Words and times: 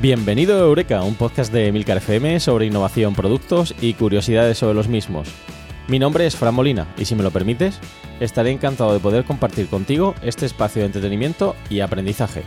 Bienvenido 0.00 0.56
a 0.56 0.60
Eureka, 0.60 1.02
un 1.02 1.14
podcast 1.14 1.52
de 1.52 1.70
Milcar 1.72 1.98
FM 1.98 2.40
sobre 2.40 2.64
innovación, 2.64 3.14
productos 3.14 3.74
y 3.82 3.92
curiosidades 3.92 4.56
sobre 4.56 4.72
los 4.72 4.88
mismos. 4.88 5.28
Mi 5.88 5.98
nombre 5.98 6.24
es 6.24 6.36
Fran 6.36 6.54
Molina 6.54 6.86
y 6.96 7.04
si 7.04 7.14
me 7.14 7.22
lo 7.22 7.30
permites, 7.30 7.78
estaré 8.18 8.50
encantado 8.50 8.94
de 8.94 9.00
poder 9.00 9.24
compartir 9.24 9.68
contigo 9.68 10.14
este 10.22 10.46
espacio 10.46 10.80
de 10.80 10.86
entretenimiento 10.86 11.54
y 11.68 11.80
aprendizaje. 11.80 12.44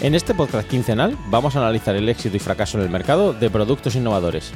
En 0.00 0.14
este 0.14 0.34
podcast 0.34 0.68
quincenal 0.68 1.18
vamos 1.30 1.56
a 1.56 1.58
analizar 1.58 1.96
el 1.96 2.08
éxito 2.08 2.36
y 2.36 2.38
fracaso 2.38 2.78
en 2.78 2.84
el 2.84 2.90
mercado 2.90 3.32
de 3.32 3.50
productos 3.50 3.96
innovadores. 3.96 4.52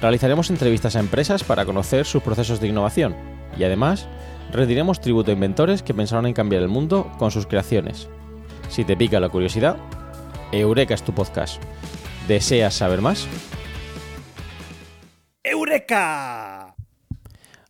Realizaremos 0.00 0.48
entrevistas 0.50 0.94
a 0.94 1.00
empresas 1.00 1.42
para 1.42 1.64
conocer 1.64 2.06
sus 2.06 2.22
procesos 2.22 2.60
de 2.60 2.68
innovación 2.68 3.16
y 3.58 3.64
además 3.64 4.06
rendiremos 4.52 5.00
tributo 5.00 5.30
a 5.30 5.34
inventores 5.34 5.82
que 5.82 5.94
pensaron 5.94 6.26
en 6.26 6.32
cambiar 6.32 6.62
el 6.62 6.68
mundo 6.68 7.10
con 7.18 7.30
sus 7.30 7.46
creaciones. 7.46 8.08
Si 8.68 8.84
te 8.84 8.96
pica 8.96 9.20
la 9.20 9.28
curiosidad, 9.28 9.76
Eureka 10.52 10.94
es 10.94 11.02
tu 11.02 11.12
podcast. 11.12 11.62
¿Deseas 12.28 12.74
saber 12.74 13.00
más? 13.00 13.28
¡Eureka! 15.42 16.74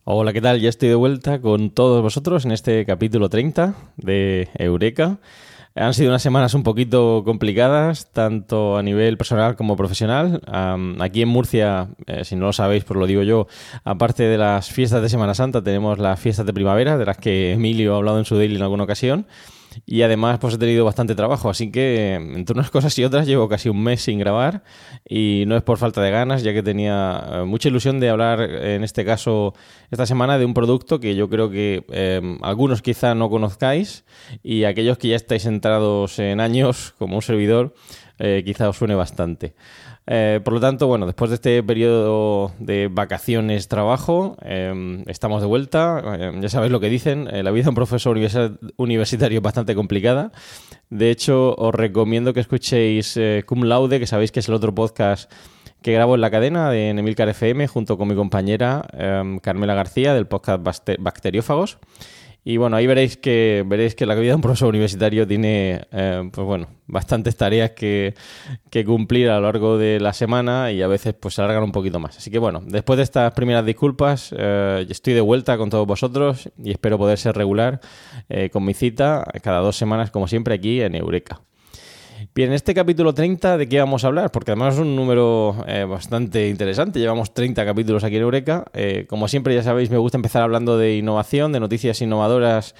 Hola, 0.03 0.33
¿qué 0.33 0.41
tal? 0.41 0.61
Ya 0.61 0.69
estoy 0.69 0.89
de 0.89 0.95
vuelta 0.95 1.41
con 1.41 1.69
todos 1.69 2.01
vosotros 2.01 2.45
en 2.45 2.51
este 2.51 2.85
capítulo 2.85 3.29
30 3.29 3.75
de 3.97 4.49
Eureka. 4.55 5.19
Han 5.79 5.93
sido 5.93 6.09
unas 6.09 6.23
semanas 6.23 6.55
un 6.55 6.63
poquito 6.63 7.21
complicadas, 7.23 8.11
tanto 8.11 8.77
a 8.77 8.83
nivel 8.83 9.17
personal 9.17 9.55
como 9.55 9.75
profesional. 9.75 10.41
aquí 10.99 11.21
en 11.21 11.29
Murcia, 11.29 11.89
eh, 12.07 12.25
si 12.25 12.35
no 12.35 12.47
lo 12.47 12.53
sabéis, 12.53 12.83
pues 12.83 12.99
lo 12.99 13.05
digo 13.05 13.21
yo, 13.21 13.47
aparte 13.83 14.23
de 14.23 14.37
las 14.37 14.71
fiestas 14.71 15.01
de 15.03 15.09
Semana 15.09 15.35
Santa, 15.35 15.63
tenemos 15.63 15.99
las 15.99 16.19
fiestas 16.19 16.45
de 16.45 16.53
primavera, 16.53 16.97
de 16.97 17.05
las 17.05 17.17
que 17.17 17.53
Emilio 17.53 17.93
ha 17.93 17.97
hablado 17.97 18.17
en 18.17 18.25
su 18.25 18.35
daily 18.37 18.55
en 18.55 18.63
alguna 18.63 18.85
ocasión. 18.85 19.27
Y 19.85 20.01
además, 20.01 20.39
pues 20.39 20.55
he 20.55 20.57
tenido 20.57 20.85
bastante 20.85 21.15
trabajo, 21.15 21.49
así 21.49 21.71
que 21.71 22.15
entre 22.15 22.53
unas 22.53 22.69
cosas 22.71 22.97
y 22.97 23.03
otras 23.03 23.27
llevo 23.27 23.47
casi 23.47 23.69
un 23.69 23.83
mes 23.83 24.01
sin 24.01 24.19
grabar 24.19 24.63
y 25.07 25.43
no 25.47 25.55
es 25.55 25.63
por 25.63 25.77
falta 25.77 26.01
de 26.01 26.11
ganas, 26.11 26.43
ya 26.43 26.53
que 26.53 26.63
tenía 26.63 27.23
eh, 27.27 27.43
mucha 27.45 27.69
ilusión 27.69 27.99
de 27.99 28.09
hablar, 28.09 28.41
en 28.41 28.83
este 28.83 29.05
caso, 29.05 29.53
esta 29.91 30.05
semana 30.05 30.37
de 30.37 30.45
un 30.45 30.53
producto 30.53 30.99
que 30.99 31.15
yo 31.15 31.29
creo 31.29 31.49
que 31.49 31.85
eh, 31.89 32.37
algunos 32.41 32.81
quizá 32.81 33.15
no 33.15 33.29
conozcáis 33.29 34.05
y 34.43 34.63
aquellos 34.63 34.97
que 34.97 35.09
ya 35.09 35.15
estáis 35.15 35.45
entrados 35.45 36.19
en 36.19 36.39
años, 36.39 36.93
como 36.97 37.15
un 37.15 37.21
servidor, 37.21 37.73
eh, 38.19 38.41
quizá 38.45 38.69
os 38.69 38.77
suene 38.77 38.95
bastante. 38.95 39.53
Eh, 40.09 40.39
por 40.43 40.53
lo 40.53 40.61
tanto, 40.61 40.87
bueno, 40.87 41.05
después 41.05 41.29
de 41.29 41.35
este 41.35 41.61
periodo 41.63 42.53
de 42.59 42.87
vacaciones, 42.89 43.67
trabajo, 43.67 44.37
em, 44.41 45.03
estamos 45.07 45.41
de 45.41 45.47
vuelta. 45.47 46.01
Em, 46.17 46.41
ya 46.41 46.47
sabéis 46.47 46.71
lo 46.71 46.79
que 46.79 46.89
dicen, 46.89 47.27
eh, 47.29 47.43
la 47.43 47.51
vida 47.51 47.63
de 47.63 47.69
un 47.69 47.75
profesor 47.75 48.17
universitario 48.77 49.37
es 49.39 49.43
bastante 49.43 49.75
complicada. 49.75 50.31
De 50.89 51.11
hecho, 51.11 51.53
os 51.55 51.75
recomiendo 51.75 52.33
que 52.33 52.39
escuchéis 52.39 53.17
eh, 53.17 53.43
Cum 53.45 53.63
Laude, 53.63 53.99
que 53.99 54.07
sabéis 54.07 54.31
que 54.31 54.39
es 54.39 54.47
el 54.47 54.53
otro 54.53 54.73
podcast 54.73 55.29
que 55.81 55.91
grabo 55.91 56.15
en 56.15 56.21
la 56.21 56.31
cadena 56.31 56.71
de 56.71 56.89
Emilcar 56.89 57.29
FM 57.29 57.67
junto 57.67 57.97
con 57.97 58.07
mi 58.07 58.15
compañera 58.15 58.87
em, 58.93 59.39
Carmela 59.39 59.75
García 59.75 60.13
del 60.13 60.25
podcast 60.25 60.63
Bacteriófagos. 60.99 61.79
Y 62.49 62.55
bueno, 62.55 62.77
ahí 62.77 62.87
veréis 62.87 63.17
que 63.17 63.65
veréis 63.67 63.93
que 63.93 64.05
la 64.05 64.15
vida 64.15 64.29
de 64.29 64.35
un 64.35 64.41
profesor 64.41 64.69
universitario 64.69 65.27
tiene 65.27 65.81
eh, 65.91 66.29
pues 66.31 66.47
bueno, 66.47 66.69
bastantes 66.85 67.35
tareas 67.35 67.71
que, 67.71 68.13
cumplir 68.85 69.29
a 69.29 69.35
lo 69.35 69.47
largo 69.47 69.77
de 69.77 69.99
la 69.99 70.13
semana 70.13 70.71
y 70.71 70.81
a 70.81 70.87
veces 70.87 71.13
pues 71.13 71.33
se 71.33 71.41
alargan 71.41 71.63
un 71.63 71.73
poquito 71.73 71.99
más. 71.99 72.15
Así 72.17 72.31
que 72.31 72.39
bueno, 72.39 72.63
después 72.65 72.95
de 72.95 73.03
estas 73.03 73.33
primeras 73.33 73.65
disculpas, 73.65 74.33
eh, 74.37 74.85
estoy 74.87 75.13
de 75.13 75.19
vuelta 75.19 75.57
con 75.57 75.69
todos 75.69 75.85
vosotros 75.85 76.49
y 76.63 76.71
espero 76.71 76.97
poder 76.97 77.17
ser 77.17 77.35
regular 77.35 77.81
eh, 78.29 78.49
con 78.49 78.63
mi 78.63 78.73
cita 78.73 79.25
cada 79.43 79.59
dos 79.59 79.75
semanas, 79.75 80.09
como 80.09 80.29
siempre, 80.29 80.55
aquí 80.55 80.81
en 80.81 80.95
Eureka. 80.95 81.41
Bien, 82.37 82.51
en 82.51 82.53
este 82.53 82.75
capítulo 82.75 83.15
30, 83.15 83.57
¿de 83.57 83.67
qué 83.67 83.79
vamos 83.79 84.03
a 84.03 84.07
hablar? 84.09 84.31
Porque 84.31 84.51
además 84.51 84.75
es 84.75 84.79
un 84.79 84.95
número 84.95 85.55
eh, 85.65 85.85
bastante 85.85 86.49
interesante. 86.49 86.99
Llevamos 86.99 87.33
30 87.33 87.65
capítulos 87.65 88.03
aquí 88.03 88.17
en 88.17 88.21
Eureka. 88.21 88.63
Eh, 88.75 89.07
como 89.09 89.27
siempre, 89.27 89.55
ya 89.55 89.63
sabéis, 89.63 89.89
me 89.89 89.97
gusta 89.97 90.19
empezar 90.19 90.43
hablando 90.43 90.77
de 90.77 90.97
innovación, 90.97 91.51
de 91.51 91.59
noticias 91.59 91.99
innovadoras 91.99 92.75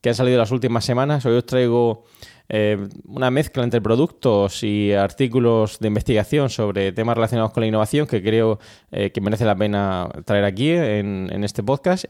que 0.00 0.08
han 0.08 0.14
salido 0.14 0.38
las 0.38 0.50
últimas 0.50 0.86
semanas. 0.86 1.26
Hoy 1.26 1.34
os 1.34 1.44
traigo 1.44 2.06
eh, 2.48 2.88
una 3.04 3.30
mezcla 3.30 3.62
entre 3.64 3.82
productos 3.82 4.62
y 4.62 4.94
artículos 4.94 5.78
de 5.78 5.88
investigación 5.88 6.48
sobre 6.48 6.92
temas 6.92 7.14
relacionados 7.14 7.52
con 7.52 7.60
la 7.60 7.66
innovación 7.66 8.06
que 8.06 8.22
creo 8.22 8.60
que 8.90 9.20
merece 9.20 9.44
la 9.44 9.56
pena 9.56 10.08
traer 10.24 10.46
aquí 10.46 10.70
en, 10.70 11.28
en 11.30 11.44
este 11.44 11.62
podcast. 11.62 12.06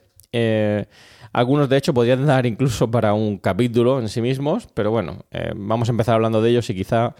Algunos, 1.32 1.69
de 1.69 1.78
hecho, 1.78 1.94
podrían 1.94 2.26
dar 2.26 2.44
incluso 2.47 2.91
para 2.91 3.15
un 3.15 3.38
capítulo 3.38 4.00
en 4.00 4.09
sí 4.09 4.20
mismos, 4.20 4.69
pero 4.75 4.91
bueno, 4.91 5.25
eh, 5.31 5.53
vamos 5.56 5.88
a 5.88 5.93
empezar 5.93 6.15
hablando 6.15 6.43
de 6.43 6.50
ellos 6.50 6.69
y 6.70 6.75
quizá 6.75 7.15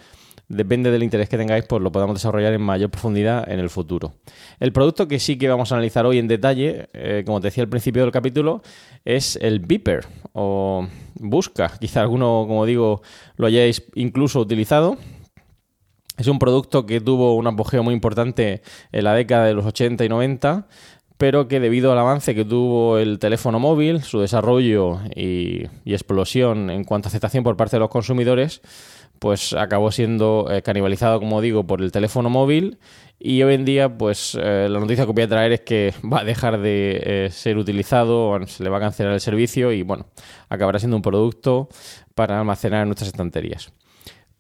depende 0.49 0.91
del 0.91 1.03
interés 1.03 1.29
que 1.29 1.39
tengáis, 1.39 1.65
pues 1.65 1.81
lo 1.83 1.91
podamos 1.91 2.15
desarrollar 2.17 2.53
en 2.53 2.61
mayor 2.61 2.91
profundidad 2.91 3.51
en 3.51 3.59
el 3.59 3.71
futuro. 3.71 4.15
El 4.61 4.73
producto 4.73 5.09
que 5.09 5.19
sí 5.19 5.39
que 5.39 5.49
vamos 5.49 5.73
a 5.73 5.77
analizar 5.77 6.05
hoy 6.05 6.19
en 6.19 6.29
detalle, 6.29 6.89
eh, 6.93 7.23
como 7.25 7.41
te 7.41 7.47
decía 7.49 7.63
al 7.65 7.71
principio 7.71 8.03
del 8.03 8.13
capítulo, 8.13 8.63
es 9.05 9.37
el 9.37 9.61
Beeper 9.61 10.07
o 10.33 10.87
Busca. 11.15 11.73
Quizá 11.81 12.03
alguno, 12.03 12.45
como 12.47 12.67
digo, 12.67 13.01
lo 13.37 13.47
hayáis 13.47 13.83
incluso 13.95 14.41
utilizado. 14.41 14.99
Es 16.19 16.27
un 16.29 16.39
producto 16.39 16.85
que 16.85 17.01
tuvo 17.01 17.35
un 17.37 17.47
apogeo 17.47 17.83
muy 17.83 17.95
importante 17.95 18.61
en 18.93 19.05
la 19.05 19.15
década 19.15 19.47
de 19.47 19.55
los 19.55 19.65
80 19.65 20.05
y 20.05 20.09
90 20.11 20.69
pero 21.23 21.47
que 21.47 21.61
debido 21.61 21.93
al 21.93 22.01
avance 22.01 22.35
que 22.35 22.45
tuvo 22.45 22.99
el 22.99 23.21
teléfono 23.21 23.61
móvil, 23.61 24.03
su 24.03 24.19
desarrollo 24.19 24.99
y, 25.15 25.69
explosión 25.85 26.69
en 26.69 26.83
cuanto 26.83 27.07
a 27.07 27.11
aceptación 27.11 27.45
por 27.45 27.57
parte 27.57 27.77
de 27.77 27.79
los 27.79 27.91
consumidores, 27.91 28.61
pues 29.21 29.53
acabó 29.53 29.93
siendo 29.93 30.49
eh, 30.51 30.63
canibalizado, 30.63 31.21
como 31.21 31.41
digo, 31.41 31.65
por 31.65 31.81
el 31.81 31.93
teléfono 31.93 32.29
móvil 32.29 32.79
y 33.21 33.41
hoy 33.45 33.55
en 33.55 33.65
día, 33.65 33.97
pues 33.97 34.37
eh, 34.37 34.67
la 34.69 34.81
noticia 34.81 35.07
que 35.07 35.13
voy 35.13 35.23
a 35.23 35.29
traer 35.29 35.53
es 35.53 35.61
que 35.61 35.95
va 36.13 36.23
a 36.23 36.25
dejar 36.25 36.61
de 36.61 37.01
eh, 37.05 37.31
ser 37.31 37.57
utilizado, 37.57 38.45
se 38.49 38.65
le 38.65 38.69
va 38.69 38.79
a 38.79 38.81
cancelar 38.81 39.13
el 39.13 39.21
servicio 39.21 39.71
y 39.71 39.85
bueno, 39.85 40.07
acabará 40.49 40.81
siendo 40.81 40.97
un 40.97 41.03
producto 41.03 41.69
para 42.17 42.41
almacenar 42.41 42.83
en 42.83 42.89
nuestras 42.89 43.11
estanterías. 43.11 43.73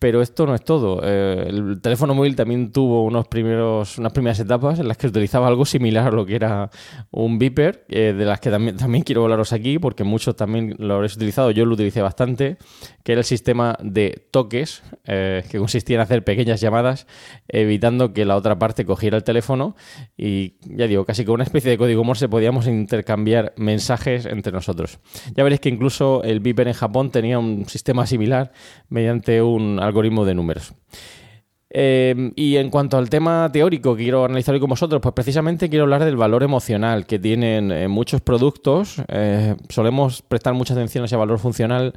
Pero 0.03 0.21
esto 0.21 0.47
no 0.47 0.57
es 0.57 0.65
todo. 0.65 1.01
Eh, 1.05 1.45
el 1.47 1.81
teléfono 1.81 2.13
móvil 2.13 2.35
también 2.35 2.73
tuvo 2.73 3.05
unos 3.05 3.29
primeros, 3.29 3.99
unas 3.99 4.13
primeras 4.13 4.41
etapas 4.41 4.81
en 4.81 4.89
las 4.89 4.97
que 4.97 5.07
utilizaba 5.07 5.47
algo 5.47 5.65
similar 5.65 6.09
a 6.09 6.11
lo 6.11 6.27
que 6.27 6.35
era 6.35 6.71
un 7.13 7.39
beeper, 7.39 7.85
eh, 7.89 8.13
de 8.13 8.25
las 8.25 8.41
que 8.41 8.51
también, 8.51 8.77
también 8.77 9.05
quiero 9.05 9.23
hablaros 9.23 9.53
aquí, 9.53 9.79
porque 9.79 10.03
muchos 10.03 10.35
también 10.35 10.75
lo 10.81 10.95
habréis 10.95 11.15
utilizado, 11.15 11.53
yo 11.53 11.65
lo 11.65 11.75
utilicé 11.75 12.03
bastante, 12.03 12.57
que 13.05 13.13
era 13.13 13.21
el 13.21 13.25
sistema 13.25 13.79
de 13.81 14.27
toques, 14.33 14.83
eh, 15.05 15.45
que 15.49 15.59
consistía 15.59 15.95
en 15.99 16.01
hacer 16.01 16.25
pequeñas 16.25 16.61
llamadas, 16.61 17.07
evitando 17.47 18.13
que 18.13 18.25
la 18.25 18.35
otra 18.35 18.59
parte 18.59 18.85
cogiera 18.85 19.17
el 19.17 19.23
teléfono 19.23 19.77
y, 20.17 20.57
ya 20.63 20.89
digo, 20.89 21.05
casi 21.05 21.25
con 21.25 21.35
una 21.35 21.45
especie 21.45 21.71
de 21.71 21.79
código 21.79 22.03
Morse 22.03 22.29
podíamos 22.29 22.67
intercambiar 22.67 23.53
mensajes 23.57 24.27
entre 24.27 24.53
nosotros. 24.53 24.99
Ya 25.37 25.45
veréis 25.45 25.61
que 25.61 25.69
incluso 25.69 26.25
el 26.25 26.41
beeper 26.41 26.67
en 26.67 26.75
Japón 26.75 27.13
tenía 27.13 27.39
un 27.39 27.67
sistema 27.69 28.05
similar 28.05 28.51
mediante 28.89 29.43
un 29.43 29.79
algoritmo 29.93 30.25
de 30.25 30.35
números. 30.35 30.75
Eh, 31.75 32.33
y 32.37 32.57
en 32.57 32.69
cuanto 32.69 32.99
al 32.99 33.09
tema 33.09 33.49
teórico 33.51 33.97
que 33.97 34.03
quiero 34.03 34.27
analizar 34.27 34.55
hoy 34.55 34.61
con 34.61 34.69
vosotros, 34.69 35.01
pues 35.01 35.15
precisamente 35.15 35.71
quiero 35.71 35.85
hablar 35.85 36.05
del 36.05 36.17
valor 36.17 36.43
emocional 36.43 37.07
que 37.07 37.19
tienen 37.19 37.73
eh, 37.73 37.89
muchos 37.89 38.21
productos. 38.21 39.03
Eh, 39.09 39.57
solemos 39.71 40.21
prestar 40.21 40.53
mucha 40.53 40.75
atención 40.75 41.03
a 41.03 41.07
ese 41.07 41.17
valor 41.17 41.39
funcional 41.39 41.95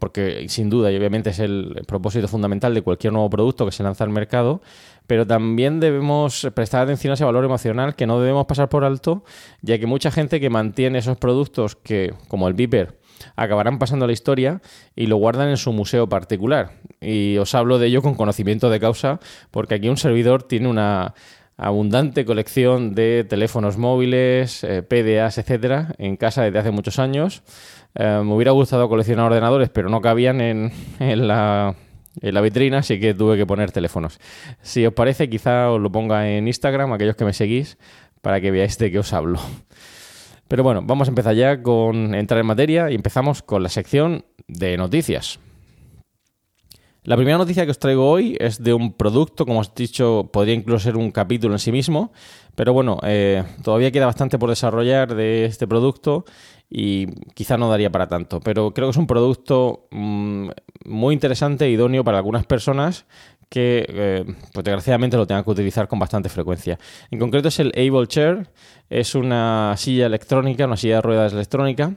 porque 0.00 0.46
sin 0.48 0.70
duda 0.70 0.90
y 0.90 0.96
obviamente 0.96 1.30
es 1.30 1.38
el 1.38 1.82
propósito 1.86 2.26
fundamental 2.26 2.72
de 2.72 2.80
cualquier 2.80 3.12
nuevo 3.12 3.28
producto 3.28 3.66
que 3.66 3.72
se 3.72 3.82
lanza 3.82 4.02
al 4.04 4.10
mercado, 4.10 4.62
pero 5.06 5.26
también 5.26 5.80
debemos 5.80 6.48
prestar 6.54 6.82
atención 6.82 7.10
a 7.10 7.14
ese 7.14 7.24
valor 7.26 7.44
emocional 7.44 7.94
que 7.94 8.06
no 8.06 8.18
debemos 8.20 8.46
pasar 8.46 8.70
por 8.70 8.84
alto, 8.84 9.22
ya 9.60 9.78
que 9.78 9.86
mucha 9.86 10.10
gente 10.10 10.40
que 10.40 10.48
mantiene 10.48 10.98
esos 10.98 11.18
productos 11.18 11.76
que, 11.76 12.14
como 12.26 12.48
el 12.48 12.54
Viper, 12.54 12.99
acabarán 13.36 13.78
pasando 13.78 14.06
la 14.06 14.12
historia 14.12 14.60
y 14.96 15.06
lo 15.06 15.16
guardan 15.16 15.48
en 15.48 15.56
su 15.56 15.72
museo 15.72 16.08
particular. 16.08 16.72
Y 17.00 17.36
os 17.38 17.54
hablo 17.54 17.78
de 17.78 17.88
ello 17.88 18.02
con 18.02 18.14
conocimiento 18.14 18.70
de 18.70 18.80
causa, 18.80 19.20
porque 19.50 19.74
aquí 19.74 19.88
un 19.88 19.96
servidor 19.96 20.42
tiene 20.42 20.68
una 20.68 21.14
abundante 21.56 22.24
colección 22.24 22.94
de 22.94 23.24
teléfonos 23.28 23.76
móviles, 23.76 24.64
eh, 24.64 24.82
PDAs, 24.82 25.36
etcétera, 25.36 25.94
en 25.98 26.16
casa 26.16 26.42
desde 26.42 26.58
hace 26.58 26.70
muchos 26.70 26.98
años. 26.98 27.42
Eh, 27.94 28.22
me 28.24 28.34
hubiera 28.34 28.52
gustado 28.52 28.88
coleccionar 28.88 29.26
ordenadores, 29.26 29.68
pero 29.68 29.90
no 29.90 30.00
cabían 30.00 30.40
en, 30.40 30.72
la, 30.98 31.74
en 32.22 32.34
la 32.34 32.40
vitrina, 32.40 32.78
así 32.78 32.98
que 32.98 33.12
tuve 33.12 33.36
que 33.36 33.44
poner 33.44 33.72
teléfonos. 33.72 34.18
Si 34.62 34.86
os 34.86 34.94
parece, 34.94 35.28
quizá 35.28 35.70
os 35.70 35.80
lo 35.80 35.92
ponga 35.92 36.30
en 36.30 36.48
Instagram, 36.48 36.94
aquellos 36.94 37.16
que 37.16 37.26
me 37.26 37.34
seguís, 37.34 37.76
para 38.22 38.40
que 38.40 38.50
veáis 38.50 38.78
de 38.78 38.90
qué 38.90 38.98
os 38.98 39.12
hablo. 39.12 39.38
Pero 40.50 40.64
bueno, 40.64 40.82
vamos 40.82 41.06
a 41.06 41.12
empezar 41.12 41.36
ya 41.36 41.62
con 41.62 42.12
entrar 42.12 42.40
en 42.40 42.46
materia 42.46 42.90
y 42.90 42.96
empezamos 42.96 43.40
con 43.40 43.62
la 43.62 43.68
sección 43.68 44.24
de 44.48 44.76
noticias. 44.76 45.38
La 47.04 47.14
primera 47.14 47.38
noticia 47.38 47.64
que 47.64 47.70
os 47.70 47.78
traigo 47.78 48.10
hoy 48.10 48.36
es 48.40 48.60
de 48.60 48.74
un 48.74 48.94
producto, 48.94 49.46
como 49.46 49.60
os 49.60 49.68
he 49.68 49.82
dicho, 49.82 50.28
podría 50.32 50.54
incluso 50.54 50.80
ser 50.80 50.96
un 50.96 51.12
capítulo 51.12 51.54
en 51.54 51.60
sí 51.60 51.70
mismo, 51.70 52.12
pero 52.56 52.72
bueno, 52.72 52.98
eh, 53.04 53.44
todavía 53.62 53.92
queda 53.92 54.06
bastante 54.06 54.40
por 54.40 54.50
desarrollar 54.50 55.14
de 55.14 55.44
este 55.44 55.68
producto 55.68 56.24
y 56.68 57.06
quizá 57.34 57.56
no 57.56 57.70
daría 57.70 57.92
para 57.92 58.08
tanto, 58.08 58.40
pero 58.40 58.74
creo 58.74 58.88
que 58.88 58.90
es 58.90 58.96
un 58.96 59.06
producto 59.06 59.86
mm, 59.92 60.48
muy 60.86 61.14
interesante 61.14 61.66
e 61.66 61.70
idóneo 61.70 62.02
para 62.02 62.18
algunas 62.18 62.44
personas 62.44 63.06
que 63.50 63.84
eh, 63.88 64.24
pues 64.52 64.64
desgraciadamente 64.64 65.16
lo 65.16 65.26
tengan 65.26 65.42
que 65.42 65.50
utilizar 65.50 65.88
con 65.88 65.98
bastante 65.98 66.28
frecuencia. 66.28 66.78
En 67.10 67.18
concreto 67.18 67.48
es 67.48 67.58
el 67.58 67.72
Able 67.76 68.06
Chair, 68.06 68.48
es 68.88 69.16
una 69.16 69.74
silla 69.76 70.06
electrónica, 70.06 70.66
una 70.66 70.76
silla 70.76 70.96
de 70.96 71.02
ruedas 71.02 71.32
electrónica 71.32 71.94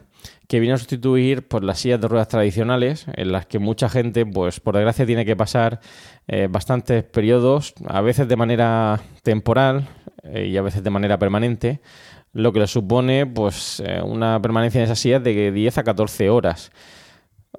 que 0.48 0.58
viene 0.58 0.74
a 0.74 0.78
sustituir 0.78 1.46
por 1.46 1.62
las 1.62 1.78
sillas 1.78 2.00
de 2.00 2.08
ruedas 2.08 2.26
tradicionales 2.26 3.06
en 3.14 3.30
las 3.30 3.46
que 3.46 3.60
mucha 3.60 3.88
gente, 3.88 4.26
pues 4.26 4.58
por 4.58 4.74
desgracia, 4.74 5.06
tiene 5.06 5.24
que 5.24 5.36
pasar 5.36 5.80
eh, 6.26 6.48
bastantes 6.50 7.04
periodos, 7.04 7.72
a 7.86 8.00
veces 8.00 8.26
de 8.26 8.36
manera 8.36 9.00
temporal 9.22 9.86
eh, 10.24 10.48
y 10.48 10.56
a 10.56 10.62
veces 10.62 10.82
de 10.82 10.90
manera 10.90 11.18
permanente, 11.20 11.80
lo 12.32 12.52
que 12.52 12.58
le 12.58 12.66
supone 12.66 13.26
pues 13.26 13.80
una 14.02 14.42
permanencia 14.42 14.80
en 14.80 14.86
esas 14.86 14.98
sillas 14.98 15.22
de 15.22 15.52
10 15.52 15.78
a 15.78 15.84
14 15.84 16.30
horas. 16.30 16.72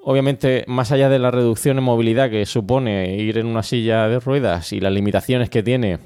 Obviamente, 0.01 0.65
más 0.68 0.92
allá 0.92 1.09
de 1.09 1.19
la 1.19 1.31
reducción 1.31 1.77
en 1.77 1.83
movilidad 1.83 2.30
que 2.30 2.45
supone 2.45 3.15
ir 3.18 3.38
en 3.38 3.47
una 3.47 3.63
silla 3.63 4.07
de 4.07 4.19
ruedas 4.19 4.71
y 4.74 4.80
las 4.80 4.94
limitaciones 4.94 5.50
que 5.50 5.63
tiene, 5.63 6.00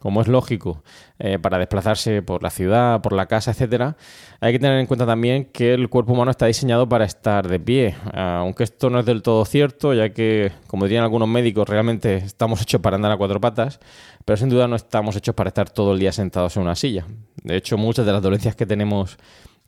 como 0.00 0.20
es 0.20 0.28
lógico, 0.28 0.82
eh, 1.18 1.38
para 1.38 1.58
desplazarse 1.58 2.20
por 2.20 2.42
la 2.42 2.50
ciudad, 2.50 3.00
por 3.00 3.12
la 3.12 3.26
casa, 3.26 3.52
etcétera, 3.52 3.96
hay 4.40 4.52
que 4.52 4.58
tener 4.58 4.78
en 4.78 4.86
cuenta 4.86 5.06
también 5.06 5.46
que 5.46 5.72
el 5.72 5.88
cuerpo 5.88 6.12
humano 6.12 6.30
está 6.30 6.46
diseñado 6.46 6.88
para 6.88 7.04
estar 7.04 7.48
de 7.48 7.60
pie. 7.60 7.94
Aunque 8.12 8.64
esto 8.64 8.90
no 8.90 8.98
es 9.00 9.06
del 9.06 9.22
todo 9.22 9.44
cierto, 9.44 9.94
ya 9.94 10.10
que, 10.10 10.52
como 10.66 10.84
dirían 10.84 11.04
algunos 11.04 11.28
médicos, 11.28 11.68
realmente 11.68 12.16
estamos 12.16 12.60
hechos 12.60 12.80
para 12.80 12.96
andar 12.96 13.12
a 13.12 13.16
cuatro 13.16 13.40
patas, 13.40 13.80
pero 14.24 14.36
sin 14.36 14.48
duda 14.48 14.68
no 14.68 14.76
estamos 14.76 15.16
hechos 15.16 15.34
para 15.34 15.48
estar 15.48 15.70
todo 15.70 15.92
el 15.92 15.98
día 15.98 16.12
sentados 16.12 16.56
en 16.56 16.64
una 16.64 16.74
silla. 16.74 17.06
De 17.42 17.56
hecho, 17.56 17.78
muchas 17.78 18.04
de 18.04 18.12
las 18.12 18.20
dolencias 18.20 18.56
que 18.56 18.66
tenemos 18.66 19.16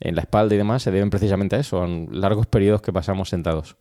en 0.01 0.15
la 0.15 0.23
espalda 0.23 0.55
y 0.55 0.59
demás 0.59 0.83
se 0.83 0.91
deben 0.91 1.11
precisamente 1.11 1.57
a 1.57 1.61
eso, 1.61 1.83
a 1.83 1.89
largos 1.89 2.47
periodos 2.47 2.83
que 2.83 2.93
pasamos 2.93 3.29
sentados. 3.29 3.77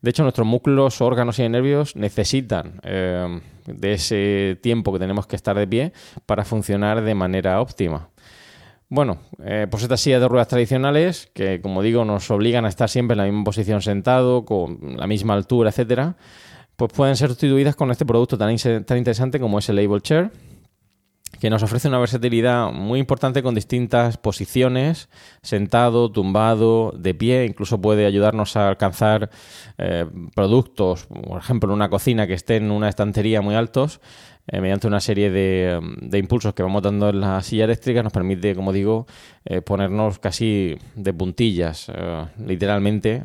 De 0.00 0.10
hecho, 0.10 0.22
nuestros 0.22 0.46
músculos, 0.46 1.00
órganos 1.00 1.38
y 1.38 1.48
nervios 1.48 1.94
necesitan 1.94 2.80
eh, 2.82 3.40
de 3.66 3.92
ese 3.92 4.58
tiempo 4.60 4.92
que 4.92 4.98
tenemos 4.98 5.26
que 5.26 5.36
estar 5.36 5.56
de 5.56 5.66
pie 5.66 5.92
para 6.26 6.44
funcionar 6.44 7.02
de 7.02 7.14
manera 7.14 7.60
óptima. 7.60 8.08
Bueno, 8.88 9.18
eh, 9.42 9.66
pues 9.70 9.84
estas 9.84 10.00
sillas 10.00 10.20
de 10.20 10.28
ruedas 10.28 10.48
tradicionales, 10.48 11.30
que 11.32 11.60
como 11.60 11.82
digo, 11.82 12.04
nos 12.04 12.30
obligan 12.30 12.64
a 12.64 12.68
estar 12.68 12.88
siempre 12.88 13.14
en 13.14 13.18
la 13.18 13.24
misma 13.24 13.44
posición 13.44 13.80
sentado, 13.80 14.44
con 14.44 14.96
la 14.96 15.06
misma 15.06 15.34
altura, 15.34 15.70
etcétera, 15.70 16.16
pues 16.76 16.92
pueden 16.92 17.16
ser 17.16 17.28
sustituidas 17.28 17.76
con 17.76 17.90
este 17.90 18.04
producto 18.04 18.36
tan, 18.36 18.54
tan 18.56 18.98
interesante 18.98 19.38
como 19.38 19.60
es 19.60 19.68
el 19.68 19.78
Able 19.78 20.00
Chair, 20.00 20.30
que 21.42 21.50
nos 21.50 21.64
ofrece 21.64 21.88
una 21.88 21.98
versatilidad 21.98 22.70
muy 22.70 23.00
importante 23.00 23.42
con 23.42 23.56
distintas 23.56 24.16
posiciones, 24.16 25.08
sentado, 25.42 26.08
tumbado, 26.08 26.94
de 26.96 27.14
pie, 27.14 27.46
incluso 27.46 27.80
puede 27.80 28.06
ayudarnos 28.06 28.54
a 28.54 28.68
alcanzar 28.68 29.28
eh, 29.76 30.06
productos, 30.36 31.06
por 31.06 31.40
ejemplo, 31.40 31.70
en 31.70 31.74
una 31.74 31.90
cocina 31.90 32.28
que 32.28 32.34
esté 32.34 32.58
en 32.58 32.70
una 32.70 32.88
estantería 32.88 33.42
muy 33.42 33.56
altos, 33.56 34.00
eh, 34.46 34.60
mediante 34.60 34.86
una 34.86 35.00
serie 35.00 35.32
de, 35.32 35.80
impulsos 36.16 36.54
que 36.54 36.62
vamos 36.62 36.80
dando 36.80 37.08
en 37.08 37.20
la 37.20 37.42
silla 37.42 37.64
eléctrica, 37.64 38.04
nos 38.04 38.12
permite, 38.12 38.54
como 38.54 38.72
digo, 38.72 39.08
eh, 39.44 39.62
ponernos 39.62 40.20
casi 40.20 40.78
de 40.94 41.12
puntillas, 41.12 41.90
literalmente, 42.38 43.24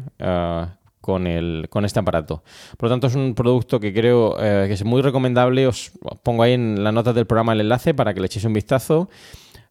con, 1.07 1.25
el, 1.25 1.68
con 1.69 1.86
este 1.86 2.01
aparato. 2.01 2.44
Por 2.75 2.89
lo 2.89 2.94
tanto, 2.94 3.07
es 3.07 3.15
un 3.15 3.33
producto 3.33 3.80
que 3.80 3.94
creo 3.94 4.36
eh, 4.42 4.65
que 4.68 4.74
es 4.74 4.83
muy 4.83 5.01
recomendable. 5.01 5.65
Os 5.65 5.94
pongo 6.21 6.44
ahí 6.44 6.51
en 6.51 6.83
las 6.83 6.94
notas 6.94 7.15
del 7.15 7.25
programa 7.25 7.54
el 7.54 7.62
enlace 7.62 7.94
para 7.94 8.13
que 8.13 8.19
le 8.19 8.25
echéis 8.25 8.44
un 8.44 8.51
vistazo, 8.51 9.09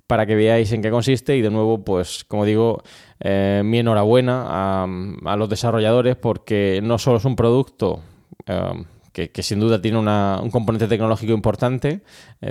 para 0.07 0.25
que 0.25 0.35
veáis 0.35 0.73
en 0.73 0.81
qué 0.81 0.91
consiste 0.91 1.37
y 1.37 1.43
de 1.43 1.51
nuevo, 1.51 1.85
pues 1.85 2.25
como 2.25 2.47
digo, 2.47 2.83
eh, 3.21 3.61
mi 3.63 3.81
enhorabuena 3.81 4.47
a, 4.49 5.37
los 5.37 5.51
desarrolladores 5.51 6.17
porque 6.17 6.81
no 6.83 6.97
solo 6.97 7.19
es 7.19 7.27
un 7.27 7.37
producto... 7.37 8.01
Eh, 8.47 8.85
que, 9.17 9.43
sin 9.43 9.61
duda 9.61 9.81
tiene 9.81 9.99
un 9.99 10.51
componente 10.51 10.89
tecnológico 10.89 11.33
importante, 11.33 12.03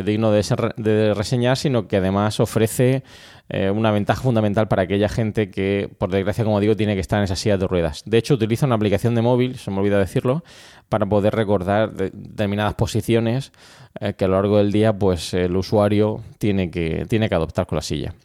digno 0.04 0.32
de, 0.32 0.44
de 0.78 1.14
reseñar, 1.14 1.58
sino 1.58 1.88
que 1.88 1.98
además 1.98 2.40
ofrece 2.40 3.04
eh, 3.48 3.70
una 3.70 3.92
ventaja 3.92 4.24
fundamental 4.24 4.68
para 4.68 4.84
aquella 4.84 5.08
gente 5.08 5.52
que, 5.52 5.90
por 6.00 6.10
desgracia, 6.10 6.44
como 6.44 6.60
digo, 6.60 6.76
tiene 6.76 6.96
que 6.96 7.02
estar 7.02 7.20
en 7.20 7.26
esas 7.26 7.40
sillas 7.40 7.60
de 7.60 7.68
ruedas. 7.68 8.02
De 8.06 8.18
hecho, 8.18 8.34
utiliza 8.34 8.66
una 8.66 8.76
aplicación 8.76 9.14
de 9.14 9.22
móvil, 9.22 9.58
se 9.58 9.70
me 9.70 9.80
olvida 9.80 10.00
decirlo, 10.00 10.44
para 10.90 11.06
poder 11.06 11.36
recordar 11.36 11.94
determinadas 11.94 12.74
posiciones 12.74 13.52
eh, 14.00 14.14
que 14.14 14.26
a 14.26 14.28
lo 14.28 14.36
largo 14.36 14.58
del 14.58 14.72
día 14.72 14.94
pues 14.98 15.34
el 15.36 15.56
usuario 15.56 16.22
tiene 16.40 16.72
que, 16.72 17.06
tiene 17.08 17.30
que 17.30 17.36
adoptar 17.36 17.68
con 17.68 17.76
la 17.76 17.84
silla. 17.84 18.16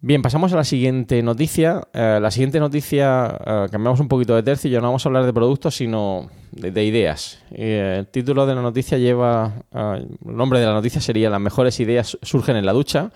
Bien, 0.00 0.22
pasamos 0.22 0.52
a 0.52 0.56
la 0.56 0.64
siguiente 0.64 1.22
noticia. 1.22 1.88
Eh, 1.92 2.18
la 2.20 2.30
siguiente 2.30 2.60
noticia, 2.60 3.38
cambiamos 3.70 3.98
un 4.00 4.08
poquito 4.08 4.36
de 4.36 4.42
tercio, 4.42 4.70
ya 4.70 4.80
no 4.80 4.88
vamos 4.88 5.04
a 5.04 5.08
hablar 5.08 5.24
de 5.24 5.32
productos, 5.32 5.74
sino 5.76 6.30
de, 6.52 6.84
ideas. 6.84 7.42
el 7.50 8.06
título 8.06 8.46
de 8.46 8.54
la 8.54 8.62
noticia 8.62 8.98
lleva, 8.98 9.54
el 9.72 10.08
nombre 10.36 10.60
de 10.60 10.66
la 10.66 10.72
noticia 10.72 11.00
sería 11.00 11.30
Las 11.30 11.40
mejores 11.40 11.80
ideas 11.80 12.18
surgen 12.22 12.56
en 12.56 12.66
la 12.66 12.72
ducha 12.72 13.10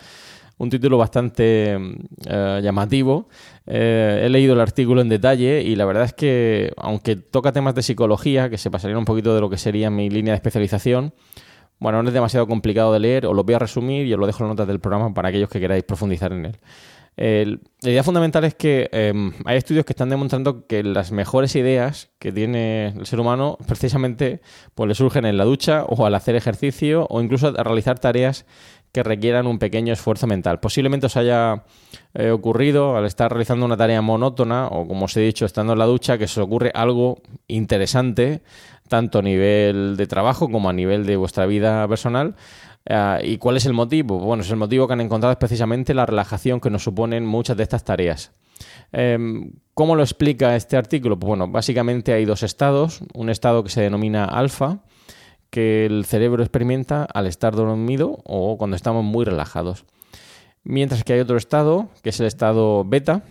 un 0.61 0.69
título 0.69 0.99
bastante 0.99 1.73
eh, 2.27 2.61
llamativo. 2.63 3.31
Eh, 3.67 4.25
he 4.25 4.29
leído 4.29 4.53
el 4.53 4.61
artículo 4.61 5.01
en 5.01 5.09
detalle 5.09 5.63
y 5.63 5.75
la 5.75 5.87
verdad 5.87 6.05
es 6.05 6.13
que, 6.13 6.71
aunque 6.77 7.17
toca 7.17 7.51
temas 7.51 7.75
de 7.75 7.83
psicología, 7.83 8.51
que 8.51 8.59
se 8.59 8.71
pasarían 8.71 8.99
un 8.99 9.07
poquito 9.07 9.35
de 9.35 9.41
lo 9.41 9.49
que 9.49 9.57
sería 9.57 9.89
mi 9.89 10.11
línea 10.11 10.33
de 10.33 10.37
especialización, 10.37 11.15
bueno, 11.81 12.03
no 12.03 12.09
es 12.09 12.15
demasiado 12.15 12.47
complicado 12.47 12.93
de 12.93 13.01
leer, 13.01 13.27
os 13.27 13.35
lo 13.35 13.43
voy 13.43 13.55
a 13.55 13.59
resumir 13.59 14.07
y 14.07 14.13
os 14.13 14.21
lo 14.21 14.27
dejo 14.27 14.45
en 14.45 14.51
notas 14.51 14.69
del 14.69 14.81
programa 14.81 15.13
para 15.13 15.31
aquellos 15.31 15.49
que 15.49 15.59
queráis 15.59 15.83
profundizar 15.83 16.33
en 16.33 16.45
él. 16.47 17.61
la 17.81 17.91
idea 17.91 18.03
fundamental 18.03 18.45
es 18.45 18.55
que 18.55 18.89
em, 18.93 19.33
hay 19.47 19.57
estudios 19.57 19.85
que 19.85 19.93
están 19.93 20.11
demostrando 20.11 20.67
que 20.67 20.83
las 20.83 21.11
mejores 21.11 21.57
ideas 21.57 22.11
que 22.19 22.33
tiene 22.33 22.89
el 22.89 23.07
ser 23.07 23.19
humano 23.19 23.59
precisamente 23.67 24.41
pues, 24.75 24.89
le 24.89 24.95
surgen 24.95 25.25
en 25.25 25.37
la 25.39 25.45
ducha 25.45 25.85
o 25.89 26.07
al 26.07 26.15
hacer 26.15 26.37
ejercicio 26.37 27.07
o 27.09 27.21
incluso 27.21 27.49
a 27.49 27.63
realizar 27.63 27.99
tareas 27.99 28.47
que 28.93 29.03
requieran 29.03 29.47
un 29.47 29.59
pequeño 29.59 29.93
esfuerzo 29.93 30.27
mental. 30.27 30.61
Posiblemente 30.61 31.07
os 31.07 31.17
haya 31.17 31.65
eh, 32.15 32.31
ocurrido 32.31 32.97
al 32.97 33.07
estar 33.07 33.31
realizando 33.31 33.65
una 33.65 33.77
tarea 33.77 34.03
monótona 34.03 34.67
o 34.67 34.87
como 34.87 35.05
os 35.05 35.17
he 35.17 35.21
dicho, 35.21 35.47
estando 35.47 35.75
en 35.75 35.79
la 35.79 35.87
ducha, 35.87 36.19
que 36.19 36.27
se 36.27 36.41
os 36.41 36.47
ocurre 36.47 36.73
algo 36.75 37.23
interesante, 37.47 38.43
tanto 38.91 39.21
a 39.21 39.23
nivel 39.23 39.97
de 39.97 40.07
trabajo 40.07 40.51
como 40.51 40.69
a 40.69 40.75
nivel 40.75 41.07
de 41.07 41.17
vuestra 41.17 41.47
vida 41.47 41.89
personal. 41.89 42.35
Eh, 42.85 43.21
¿Y 43.23 43.39
cuál 43.39 43.57
es 43.57 43.65
el 43.65 43.73
motivo? 43.73 44.19
Bueno, 44.19 44.43
es 44.43 44.51
el 44.51 44.57
motivo 44.57 44.87
que 44.87 44.93
han 44.93 45.01
encontrado 45.01 45.33
es 45.33 45.39
precisamente 45.39 45.95
la 45.95 46.05
relajación 46.05 46.61
que 46.61 46.69
nos 46.69 46.83
suponen 46.83 47.25
muchas 47.25 47.57
de 47.57 47.63
estas 47.63 47.85
tareas. 47.85 48.33
Em, 48.93 49.53
¿Cómo 49.73 49.97
lo 49.97 50.03
explica 50.03 50.57
este 50.57 50.77
artículo? 50.77 51.19
Pues 51.19 51.29
bueno, 51.29 51.49
básicamente 51.49 52.13
hay 52.13 52.27
dos 52.27 52.43
estados. 52.43 53.01
Un 53.15 53.31
estado 53.31 53.63
que 53.65 53.71
se 53.71 53.81
denomina 53.81 54.25
alfa, 54.25 54.81
que 55.49 55.87
el 55.87 56.05
cerebro 56.05 56.43
experimenta 56.43 57.05
al 57.05 57.27
estar 57.27 57.55
dormido 57.55 58.19
o 58.25 58.59
cuando 58.59 58.77
estamos 58.77 59.05
muy 59.05 59.25
relajados. 59.25 59.87
Mientras 60.65 61.05
que 61.05 61.15
hay 61.15 61.21
otro 61.21 61.39
estado, 61.39 61.89
que 62.03 62.11
es 62.11 62.21
el 62.21 62.27
estado 62.27 62.85
beta, 62.85 63.23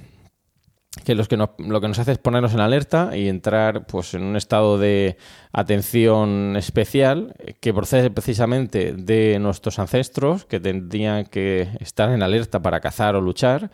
que, 1.01 1.15
los 1.15 1.27
que 1.27 1.37
lo 1.37 1.81
que 1.81 1.87
nos 1.87 1.99
hace 1.99 2.13
es 2.13 2.17
ponernos 2.17 2.53
en 2.53 2.59
alerta 2.59 3.15
y 3.15 3.27
entrar 3.27 3.85
pues, 3.85 4.13
en 4.13 4.23
un 4.23 4.35
estado 4.35 4.77
de 4.77 5.17
atención 5.51 6.55
especial 6.55 7.35
que 7.59 7.73
procede 7.73 8.09
precisamente 8.11 8.93
de 8.93 9.39
nuestros 9.39 9.79
ancestros 9.79 10.45
que 10.45 10.59
tendrían 10.59 11.25
que 11.25 11.69
estar 11.79 12.09
en 12.11 12.23
alerta 12.23 12.61
para 12.61 12.79
cazar 12.79 13.15
o 13.15 13.21
luchar. 13.21 13.71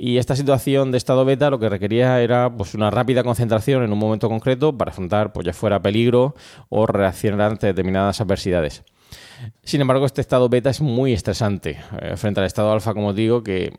Y 0.00 0.18
esta 0.18 0.36
situación 0.36 0.92
de 0.92 0.98
estado 0.98 1.24
beta 1.24 1.50
lo 1.50 1.58
que 1.58 1.68
requería 1.68 2.20
era 2.20 2.54
pues, 2.56 2.74
una 2.74 2.90
rápida 2.90 3.24
concentración 3.24 3.82
en 3.82 3.92
un 3.92 3.98
momento 3.98 4.28
concreto 4.28 4.76
para 4.76 4.92
afrontar, 4.92 5.32
pues 5.32 5.44
ya 5.44 5.52
fuera 5.52 5.82
peligro 5.82 6.36
o 6.68 6.86
reaccionar 6.86 7.50
ante 7.50 7.66
determinadas 7.66 8.20
adversidades. 8.20 8.84
Sin 9.62 9.80
embargo, 9.80 10.06
este 10.06 10.20
estado 10.20 10.48
beta 10.48 10.70
es 10.70 10.80
muy 10.80 11.12
estresante 11.12 11.78
eh, 12.00 12.16
frente 12.16 12.40
al 12.40 12.46
estado 12.46 12.72
alfa, 12.72 12.94
como 12.94 13.12
digo, 13.12 13.42
que 13.42 13.72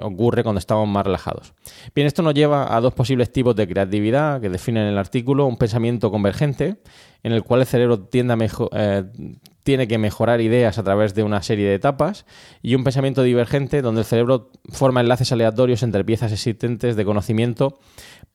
ocurre 0.00 0.42
cuando 0.42 0.58
estamos 0.58 0.88
más 0.88 1.04
relajados. 1.04 1.54
Bien, 1.94 2.06
esto 2.06 2.22
nos 2.22 2.34
lleva 2.34 2.74
a 2.74 2.80
dos 2.80 2.94
posibles 2.94 3.32
tipos 3.32 3.54
de 3.54 3.68
creatividad 3.68 4.40
que 4.40 4.48
definen 4.48 4.86
el 4.86 4.98
artículo. 4.98 5.46
Un 5.46 5.56
pensamiento 5.56 6.10
convergente, 6.10 6.76
en 7.22 7.32
el 7.32 7.42
cual 7.42 7.60
el 7.60 7.66
cerebro 7.66 8.00
tiende 8.00 8.34
a 8.34 8.38
eh, 8.72 9.04
tiene 9.62 9.88
que 9.88 9.98
mejorar 9.98 10.40
ideas 10.40 10.78
a 10.78 10.84
través 10.84 11.12
de 11.14 11.24
una 11.24 11.42
serie 11.42 11.66
de 11.66 11.74
etapas, 11.74 12.24
y 12.62 12.76
un 12.76 12.84
pensamiento 12.84 13.24
divergente, 13.24 13.82
donde 13.82 14.02
el 14.02 14.06
cerebro 14.06 14.52
forma 14.70 15.00
enlaces 15.00 15.32
aleatorios 15.32 15.82
entre 15.82 16.04
piezas 16.04 16.30
existentes 16.30 16.94
de 16.94 17.04
conocimiento 17.04 17.78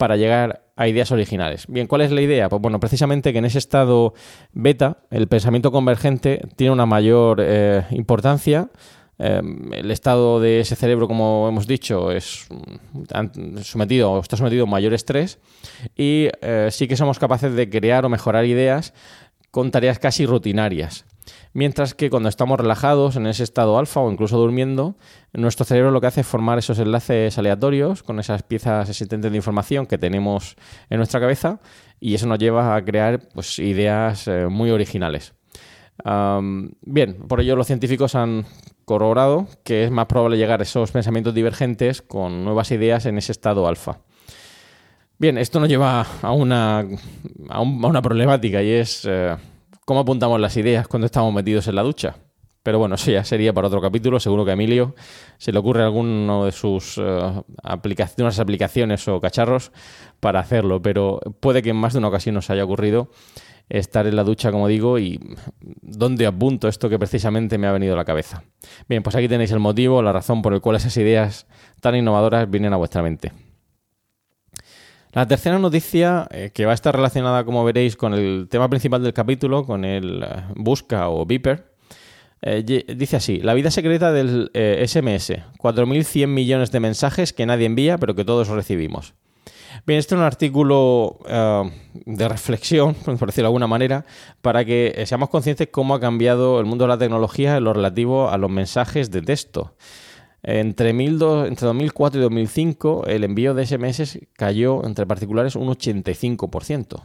para 0.01 0.17
llegar 0.17 0.63
a 0.75 0.87
ideas 0.87 1.11
originales. 1.11 1.67
Bien, 1.67 1.85
¿cuál 1.85 2.01
es 2.01 2.09
la 2.09 2.21
idea? 2.21 2.49
Pues 2.49 2.59
bueno, 2.59 2.79
precisamente 2.79 3.31
que 3.33 3.37
en 3.37 3.45
ese 3.45 3.59
estado 3.59 4.15
beta 4.51 4.97
el 5.11 5.27
pensamiento 5.27 5.71
convergente 5.71 6.41
tiene 6.55 6.73
una 6.73 6.87
mayor 6.87 7.37
eh, 7.39 7.83
importancia. 7.91 8.71
Eh, 9.19 9.43
el 9.73 9.91
estado 9.91 10.39
de 10.39 10.61
ese 10.61 10.75
cerebro, 10.75 11.07
como 11.07 11.47
hemos 11.47 11.67
dicho, 11.67 12.11
es 12.11 12.47
sometido 13.61 14.19
está 14.19 14.37
sometido 14.37 14.63
a 14.63 14.67
mayor 14.67 14.95
estrés 14.95 15.37
y 15.95 16.29
eh, 16.41 16.69
sí 16.71 16.87
que 16.87 16.97
somos 16.97 17.19
capaces 17.19 17.53
de 17.53 17.69
crear 17.69 18.03
o 18.03 18.09
mejorar 18.09 18.45
ideas 18.45 18.95
con 19.51 19.69
tareas 19.69 19.99
casi 19.99 20.25
rutinarias. 20.25 21.05
Mientras 21.53 21.93
que 21.93 22.09
cuando 22.09 22.29
estamos 22.29 22.59
relajados 22.59 23.17
en 23.17 23.27
ese 23.27 23.43
estado 23.43 23.77
alfa 23.77 23.99
o 23.99 24.09
incluso 24.09 24.37
durmiendo, 24.37 24.95
nuestro 25.33 25.65
cerebro 25.65 25.91
lo 25.91 25.99
que 25.99 26.07
hace 26.07 26.21
es 26.21 26.27
formar 26.27 26.57
esos 26.57 26.79
enlaces 26.79 27.37
aleatorios 27.37 28.03
con 28.03 28.19
esas 28.19 28.43
piezas 28.43 28.89
existentes 28.89 29.31
de 29.31 29.37
información 29.37 29.85
que 29.85 29.97
tenemos 29.97 30.55
en 30.89 30.97
nuestra 30.97 31.19
cabeza 31.19 31.59
y 31.99 32.13
eso 32.13 32.25
nos 32.27 32.39
lleva 32.39 32.75
a 32.75 32.85
crear 32.85 33.27
pues, 33.33 33.59
ideas 33.59 34.27
eh, 34.27 34.47
muy 34.47 34.71
originales. 34.71 35.33
bien, 36.81 37.15
por 37.27 37.41
ello 37.41 37.55
los 37.55 37.67
científicos 37.67 38.15
han 38.15 38.45
corroborado 38.85 39.47
que 39.63 39.83
es 39.83 39.91
más 39.91 40.05
probable 40.05 40.37
llegar 40.37 40.61
a 40.61 40.63
esos 40.63 40.91
pensamientos 40.91 41.33
divergentes 41.33 42.01
con 42.01 42.45
nuevas 42.45 42.71
ideas 42.71 43.05
en 43.05 43.17
ese 43.17 43.33
estado 43.33 43.67
alfa. 43.67 43.99
Bien, 45.17 45.37
esto 45.37 45.59
nos 45.59 45.69
lleva 45.69 46.05
a 46.23 46.31
una, 46.31 46.79
a, 47.49 47.61
una 47.61 48.01
problemática 48.01 48.63
y 48.63 48.71
es 48.71 49.05
eh, 49.07 49.35
cómo 49.91 49.99
apuntamos 49.99 50.39
las 50.39 50.55
ideas 50.55 50.87
cuando 50.87 51.05
estamos 51.05 51.33
metidos 51.33 51.67
en 51.67 51.75
la 51.75 51.81
ducha. 51.81 52.15
Pero 52.63 52.79
bueno, 52.79 52.95
eso 52.95 53.11
ya 53.11 53.25
sería 53.25 53.51
para 53.51 53.67
otro 53.67 53.81
capítulo. 53.81 54.21
Seguro 54.21 54.45
que 54.45 54.51
a 54.51 54.53
Emilio 54.53 54.95
se 55.37 55.51
le 55.51 55.59
ocurre 55.59 55.83
alguno 55.83 56.45
de 56.45 56.53
sus 56.53 56.97
aplicaciones, 57.61 58.39
aplicaciones 58.39 59.05
o 59.09 59.19
cacharros 59.19 59.73
para 60.21 60.39
hacerlo. 60.39 60.81
Pero 60.81 61.19
puede 61.41 61.61
que 61.61 61.71
en 61.71 61.75
más 61.75 61.91
de 61.91 61.99
una 61.99 62.07
ocasión 62.07 62.35
nos 62.35 62.49
haya 62.49 62.63
ocurrido 62.63 63.09
estar 63.67 64.07
en 64.07 64.15
la 64.15 64.23
ducha, 64.23 64.49
como 64.49 64.69
digo, 64.69 64.97
y 64.97 65.19
dónde 65.81 66.25
apunto 66.25 66.69
esto 66.69 66.87
que 66.87 66.97
precisamente 66.97 67.57
me 67.57 67.67
ha 67.67 67.73
venido 67.73 67.95
a 67.95 67.97
la 67.97 68.05
cabeza. 68.05 68.43
Bien, 68.87 69.03
pues 69.03 69.17
aquí 69.17 69.27
tenéis 69.27 69.51
el 69.51 69.59
motivo, 69.59 70.01
la 70.01 70.13
razón 70.13 70.41
por 70.41 70.53
el 70.53 70.61
cual 70.61 70.77
esas 70.77 70.95
ideas 70.95 71.47
tan 71.81 71.97
innovadoras 71.97 72.49
vienen 72.49 72.71
a 72.71 72.77
vuestra 72.77 73.03
mente. 73.03 73.33
La 75.13 75.27
tercera 75.27 75.59
noticia, 75.59 76.27
eh, 76.31 76.51
que 76.53 76.65
va 76.65 76.71
a 76.71 76.75
estar 76.75 76.95
relacionada, 76.95 77.43
como 77.43 77.65
veréis, 77.65 77.97
con 77.97 78.13
el 78.13 78.47
tema 78.49 78.69
principal 78.69 79.03
del 79.03 79.13
capítulo, 79.13 79.65
con 79.65 79.83
el 79.83 80.23
eh, 80.23 80.43
Busca 80.55 81.09
o 81.09 81.25
Beeper, 81.25 81.69
eh, 82.41 82.85
dice 82.95 83.17
así, 83.17 83.39
la 83.39 83.53
vida 83.53 83.69
secreta 83.71 84.11
del 84.13 84.49
SMS, 84.53 85.43
4.100 85.59 86.27
millones 86.27 86.71
de 86.71 86.79
mensajes 86.79 87.33
que 87.33 87.45
nadie 87.45 87.65
envía, 87.65 87.97
pero 87.97 88.15
que 88.15 88.25
todos 88.25 88.47
recibimos. 88.47 89.13
Bien, 89.85 89.99
este 89.99 90.15
es 90.15 90.19
un 90.19 90.25
artículo 90.25 91.19
de 91.93 92.27
reflexión, 92.27 92.95
por 93.05 93.27
decirlo 93.27 93.43
de 93.43 93.47
alguna 93.47 93.67
manera, 93.67 94.05
para 94.41 94.65
que 94.65 95.03
seamos 95.05 95.29
conscientes 95.29 95.67
cómo 95.71 95.93
ha 95.93 95.99
cambiado 95.99 96.59
el 96.59 96.65
mundo 96.65 96.85
de 96.85 96.89
la 96.89 96.97
tecnología 96.97 97.57
en 97.57 97.65
lo 97.65 97.73
relativo 97.73 98.29
a 98.29 98.37
los 98.37 98.49
mensajes 98.49 99.11
de 99.11 99.21
texto. 99.21 99.75
Entre, 100.43 100.89
entre 100.89 101.67
2004 101.67 102.19
y 102.19 102.23
2005 102.23 103.05
el 103.05 103.23
envío 103.23 103.53
de 103.53 103.65
SMS 103.65 104.19
cayó 104.33 104.83
entre 104.85 105.05
particulares 105.05 105.55
un 105.55 105.67
85%. 105.67 107.03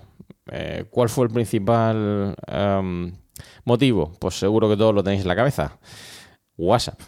Eh, 0.51 0.85
¿Cuál 0.91 1.09
fue 1.09 1.27
el 1.27 1.33
principal 1.33 2.35
em, 2.47 3.13
motivo? 3.65 4.13
Pues 4.19 4.39
seguro 4.39 4.69
que 4.69 4.77
todos 4.77 4.95
lo 4.95 5.03
tenéis 5.03 5.23
en 5.23 5.29
la 5.29 5.37
cabeza. 5.37 5.79
WhatsApp. 6.57 7.01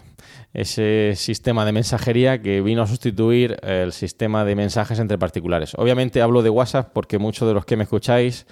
Ese 0.52 1.12
sistema 1.14 1.64
de 1.64 1.72
mensajería 1.72 2.42
que 2.42 2.60
vino 2.62 2.82
a 2.82 2.86
sustituir 2.86 3.58
el 3.62 3.92
sistema 3.92 4.44
de 4.44 4.54
mensajes 4.54 4.98
entre 4.98 5.18
particulares. 5.18 5.74
Obviamente 5.76 6.20
hablo 6.20 6.42
de 6.42 6.50
WhatsApp 6.50 6.90
porque 6.92 7.18
muchos 7.18 7.46
de 7.46 7.54
los 7.54 7.64
que 7.64 7.76
me 7.76 7.84
escucháis 7.84 8.46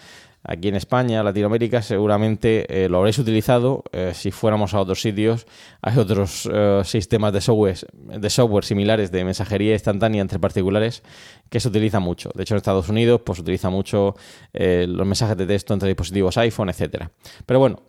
aquí 0.47 0.69
en 0.69 0.76
España, 0.76 1.23
Latinoamérica, 1.23 1.83
seguramente 1.83 2.85
eh, 2.85 2.88
lo 2.88 2.99
habréis 2.99 3.19
utilizado. 3.19 3.83
Eh, 3.93 4.12
si 4.15 4.31
fuéramos 4.31 4.75
a 4.75 4.81
otros 4.81 5.00
sitios, 5.00 5.47
hay 5.83 5.99
otros 5.99 6.49
eh, 6.53 6.83
sistemas 6.85 7.33
de 7.33 7.41
software, 7.41 7.79
de 7.93 8.31
software 8.31 8.65
similares 8.65 9.11
de 9.11 9.25
mensajería 9.25 9.73
instantánea 9.73 10.23
entre 10.23 10.38
particulares 10.38 11.03
que 11.50 11.61
se 11.61 11.69
utilizan 11.69 12.03
mucho. 12.03 12.31
De 12.35 12.43
hecho, 12.43 12.55
en 12.55 12.59
Estados 12.59 12.88
Unidos 12.88 13.21
pues, 13.25 13.37
se 13.37 13.43
utiliza 13.43 13.71
mucho 13.71 14.15
los 14.53 15.07
mensajes 15.07 15.37
de 15.37 15.47
texto 15.47 15.75
entre 15.75 15.88
dispositivos 15.88 16.37
iPhone, 16.38 16.69
etcétera. 16.71 17.11
Pero 17.45 17.61
bueno, 17.61 17.83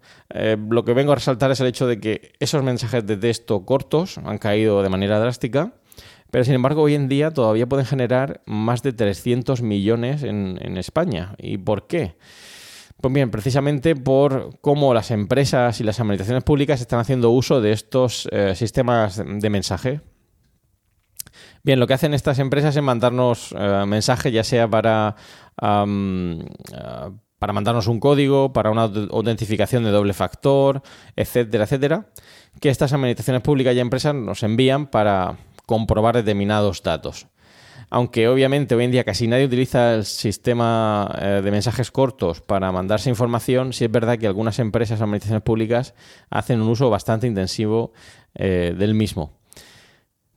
lo 0.69 0.85
que 0.85 0.93
vengo 0.93 1.11
a 1.11 1.15
resaltar 1.15 1.49
es 1.51 1.59
el 1.59 1.67
hecho 1.67 1.87
de 1.87 1.99
que 1.99 2.33
esos 2.39 2.61
mensajes 2.61 3.05
de 3.05 3.17
texto 3.17 3.65
cortos 3.65 4.19
han 4.19 4.37
caído 4.37 4.83
de 4.83 4.89
manera 4.89 5.19
drástica. 5.19 5.73
Pero 6.31 6.43
sin 6.43 6.55
embargo, 6.55 6.81
hoy 6.81 6.95
en 6.95 7.07
día 7.07 7.31
todavía 7.31 7.67
pueden 7.67 7.85
generar 7.85 8.41
más 8.45 8.83
de 8.83 8.93
300 8.93 9.61
millones 9.61 10.23
en, 10.23 10.77
España. 10.77 11.35
¿Y 11.37 11.57
por 11.57 11.87
qué? 11.87 12.15
Pues 12.99 13.13
bien, 13.13 13.31
precisamente 13.31 13.95
por 13.95 14.59
cómo 14.59 14.93
las 14.93 15.11
empresas 15.11 15.79
y 15.79 15.83
las 15.83 15.99
administraciones 15.99 16.43
públicas 16.43 16.81
están 16.81 16.99
haciendo 16.99 17.29
uso 17.29 17.61
de 17.61 17.71
estos 17.71 18.27
eh, 18.31 18.55
sistemas 18.55 19.23
de 19.23 19.49
mensaje. 19.49 20.01
Bien, 21.63 21.79
lo 21.79 21.87
que 21.87 21.93
hacen 21.93 22.13
estas 22.13 22.39
empresas 22.39 22.75
es 22.75 22.83
mandarnos 22.83 23.53
eh, 23.57 23.83
mensajes, 23.87 24.33
ya 24.33 24.43
sea 24.43 24.67
para, 24.67 25.15
eh, 25.61 26.45
para 27.39 27.53
mandarnos 27.53 27.87
un 27.87 27.99
código, 27.99 28.51
para 28.51 28.71
una 28.71 28.83
autentificación 28.83 29.83
de 29.83 29.91
doble 29.91 30.13
factor, 30.13 30.81
etcétera, 31.15 31.65
etcétera, 31.65 32.07
que 32.59 32.69
estas 32.69 32.93
administraciones 32.93 33.41
públicas 33.41 33.75
y 33.75 33.79
empresas 33.79 34.15
nos 34.15 34.43
envían 34.43 34.87
para 34.87 35.37
comprobar 35.67 36.15
determinados 36.15 36.81
datos 36.81 37.27
aunque 37.89 38.27
obviamente 38.27 38.75
hoy 38.75 38.83
en 38.83 38.91
día 38.91 39.03
casi 39.03 39.27
nadie 39.27 39.45
utiliza 39.45 39.95
el 39.95 40.05
sistema 40.05 41.09
eh, 41.19 41.41
de 41.43 41.51
mensajes 41.51 41.91
cortos 41.91 42.41
para 42.41 42.71
mandarse 42.71 43.09
información, 43.09 43.73
sí 43.73 43.85
es 43.85 43.91
verdad 43.91 44.17
que 44.17 44.27
algunas 44.27 44.59
empresas 44.59 44.99
o 44.99 45.03
administraciones 45.03 45.43
públicas 45.43 45.93
hacen 46.29 46.61
un 46.61 46.67
uso 46.67 46.89
bastante 46.89 47.27
intensivo 47.27 47.93
eh, 48.35 48.75
del 48.77 48.93
mismo. 48.93 49.31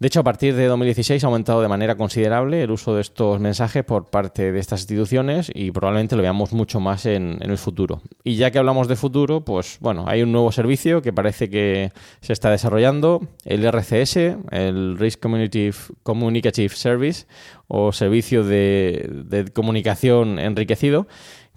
De 0.01 0.07
hecho, 0.07 0.21
a 0.21 0.25
partir 0.25 0.57
de 0.57 0.65
2016 0.65 1.23
ha 1.23 1.27
aumentado 1.27 1.61
de 1.61 1.69
manera 1.69 1.95
considerable 1.95 2.63
el 2.63 2.71
uso 2.71 2.95
de 2.95 3.03
estos 3.03 3.39
mensajes 3.39 3.85
por 3.85 4.09
parte 4.09 4.51
de 4.51 4.59
estas 4.59 4.81
instituciones 4.81 5.51
y 5.55 5.73
probablemente 5.73 6.17
lo 6.17 6.23
veamos 6.23 6.55
mucho 6.55 6.81
más 6.81 7.05
en, 7.05 7.37
el 7.43 7.59
futuro. 7.59 8.01
Y 8.25 8.37
ya 8.37 8.51
que 8.51 8.59
hablamos 8.59 8.89
de 8.89 8.97
futuro, 8.97 9.45
pues 9.45 9.77
bueno, 9.79 10.07
hay 10.09 10.23
un 10.23 10.33
nuevo 10.33 10.53
servicio 10.53 11.03
que 11.03 11.13
parece 11.13 11.51
que 11.51 11.93
se 12.23 12.33
está 12.33 12.51
desarrollando, 12.51 13.21
el 13.45 13.63
RCS, 13.63 14.17
el 14.53 14.97
Risk 14.99 15.21
Communicative 15.21 16.71
Service 16.71 17.27
o 17.69 17.93
servicio 17.93 18.43
de 18.43 19.51
comunicación 19.53 20.39
enriquecido, 20.39 21.09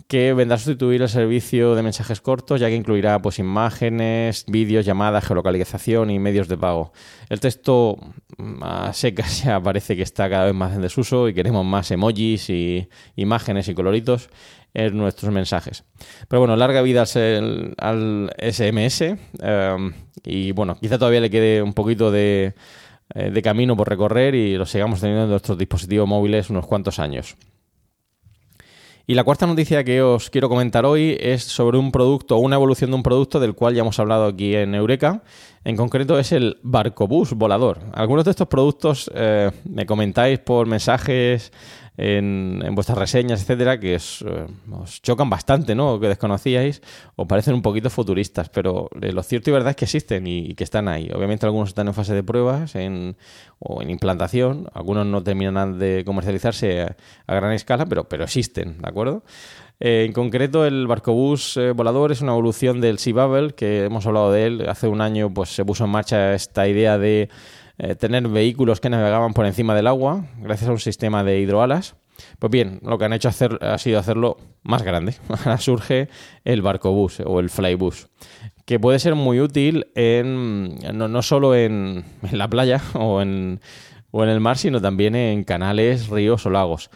que 0.08 0.34
vendrá 0.34 0.56
a 0.56 0.60
sustituir 0.60 1.02
el 1.02 1.10
servicio 1.10 1.76
de 1.76 1.84
mensajes 1.84 2.22
cortos, 2.22 2.60
ya 2.60 2.68
que 2.68 2.76
incluirá 2.76 3.22
pues, 3.22 3.40
imágenes, 3.40 4.46
vídeos, 4.48 4.86
llamadas, 4.86 5.26
geolocalización 5.26 6.10
y 6.10 6.20
medios 6.20 6.48
de 6.48 6.58
pago. 6.58 6.94
El 7.30 7.40
texto 7.40 7.98
a 8.62 8.94
secas 8.94 9.44
ya 9.44 9.60
parece 9.62 9.96
que 9.96 10.04
está 10.04 10.30
cada 10.30 10.46
vez 10.46 10.56
más 10.56 10.76
en 10.76 10.82
desuso 10.82 11.28
y 11.28 11.34
queremos 11.34 11.66
más 11.66 11.92
emojis 11.92 12.50
y 12.50 12.88
imágenes 13.16 13.68
y 13.68 13.74
coloritos 13.74 14.30
en 14.74 14.98
nuestros 14.98 15.32
mensajes. 15.32 15.84
Pero 16.28 16.42
bueno, 16.42 16.56
larga 16.56 16.82
vida 16.82 17.04
al, 17.78 18.34
SMS 18.38 19.02
em, 19.02 19.94
y 20.24 20.52
bueno, 20.52 20.76
quizá 20.80 20.98
todavía 20.98 21.22
le 21.22 21.30
quede 21.30 21.62
un 21.62 21.74
poquito 21.74 22.12
de, 22.12 22.54
eh, 23.14 23.30
de 23.30 23.42
camino 23.42 23.78
por 23.78 23.88
recorrer 23.88 24.34
y 24.34 24.56
lo 24.58 24.66
sigamos 24.66 25.00
teniendo 25.00 25.26
en 25.26 25.30
nuestros 25.30 25.58
dispositivos 25.58 26.08
móviles 26.08 26.50
unos 26.50 26.66
cuantos 26.66 27.00
años. 27.00 27.36
Y 29.06 29.16
la 29.16 29.26
cuarta 29.26 29.46
noticia 29.46 29.84
que 29.84 30.02
os 30.02 30.30
quiero 30.30 30.48
comentar 30.48 30.86
hoy 30.86 31.18
es 31.20 31.44
sobre 31.44 31.78
un 31.78 31.92
producto 31.92 32.38
una 32.38 32.56
evolución 32.56 32.90
de 32.90 32.96
un 32.96 33.04
producto 33.04 33.42
del 33.42 33.54
cual 33.54 33.76
ya 33.76 33.82
hemos 33.82 34.00
hablado 34.00 34.28
aquí 34.28 34.56
en 34.56 34.74
Eureka. 34.76 35.24
En 35.66 35.76
concreto 35.76 36.18
es 36.20 36.32
el 36.32 36.58
Barcobús 36.64 37.34
volador. 37.34 37.82
Algunos 37.92 38.24
de 38.24 38.32
estos 38.32 38.48
productos 38.48 39.12
eh, 39.14 39.52
me 39.66 39.86
comentáis 39.86 40.40
por 40.40 40.68
mensajes 40.68 41.52
en, 41.98 42.64
vuestras 42.72 42.98
reseñas, 42.98 43.42
etcétera, 43.42 43.80
que 43.80 43.96
os, 43.96 44.24
eh, 44.28 44.48
chocan 45.02 45.30
bastante, 45.30 45.76
¿no? 45.76 46.00
Que 46.00 46.08
desconocíais, 46.08 46.82
o 47.16 47.28
parecen 47.28 47.54
un 47.54 47.62
poquito 47.62 47.90
futuristas, 47.90 48.50
pero 48.50 48.90
lo 48.94 49.24
cierto 49.24 49.50
y 49.50 49.54
verdad 49.54 49.72
es 49.72 49.76
que 49.76 49.86
existen 49.86 50.26
y, 50.28 50.56
que 50.56 50.64
están 50.64 50.88
ahí. 50.88 51.10
Obviamente 51.14 51.46
algunos 51.46 51.70
están 51.70 51.88
en 51.88 51.94
fase 51.94 52.14
de 52.14 52.24
pruebas 52.24 52.76
en, 52.76 53.16
o 53.60 53.82
en 53.82 53.90
implantación, 53.90 54.68
algunos 54.74 55.06
no 55.06 55.24
terminan 55.24 55.78
de 55.78 56.04
comercializarse 56.06 56.82
a, 57.28 57.36
gran 57.36 57.52
escala, 57.54 57.86
pero, 57.86 58.06
pero 58.06 58.24
existen, 58.24 58.82
¿de 58.82 58.90
acuerdo? 58.90 59.24
Eh, 59.80 60.06
en 60.06 60.14
concreto, 60.14 60.66
el 60.66 60.88
barcobús 60.88 61.58
eh, 61.58 61.72
volador 61.72 62.12
es 62.12 62.22
una 62.22 62.32
evolución 62.32 62.80
del 62.80 63.00
Sea 63.00 63.14
Bubble, 63.14 63.54
que 63.54 63.86
hemos 63.86 64.06
hablado 64.06 64.32
de 64.32 64.46
él. 64.46 64.70
Hace 64.70 64.88
un 64.88 65.02
año 65.02 65.34
pues, 65.34 65.50
se 65.50 65.66
puso 65.66 65.86
en 65.86 65.90
marcha 65.90 66.34
esta 66.34 66.68
idea 66.68 66.98
de 66.98 67.30
eh, 67.78 67.96
tener 67.96 68.28
vehículos 68.28 68.80
que 68.80 68.90
navegaban 68.90 69.34
por 69.34 69.46
encima 69.46 69.76
del 69.76 69.88
agua 69.88 70.26
gracias 70.38 70.70
a 70.70 70.74
un 70.74 70.80
sistema 70.80 71.24
de 71.24 71.40
hidroalas. 71.40 71.96
Pues 72.38 72.52
bien, 72.52 72.80
lo 72.84 72.98
que 72.98 73.06
han 73.06 73.14
hecho 73.14 73.30
hacer, 73.30 73.58
ha 73.62 73.78
sido 73.78 74.00
hacerlo 74.00 74.38
más 74.62 74.84
grande. 74.84 75.16
Ahora 75.30 75.58
surge 75.58 76.10
el 76.46 76.62
barcobús 76.62 77.20
o 77.26 77.40
el 77.40 77.50
flybus, 77.50 78.10
que 78.66 78.80
puede 78.80 79.00
ser 79.00 79.16
muy 79.16 79.40
útil 79.40 79.88
en, 79.96 80.78
no, 80.94 81.22
solo 81.22 81.56
en, 81.56 82.06
la 82.32 82.48
playa 82.48 82.82
o 82.94 83.22
en, 83.22 83.60
el 84.14 84.40
mar, 84.40 84.58
sino 84.58 84.80
también 84.80 85.16
en 85.16 85.44
canales, 85.44 86.10
ríos 86.10 86.46
o 86.46 86.50
lagos 86.52 86.90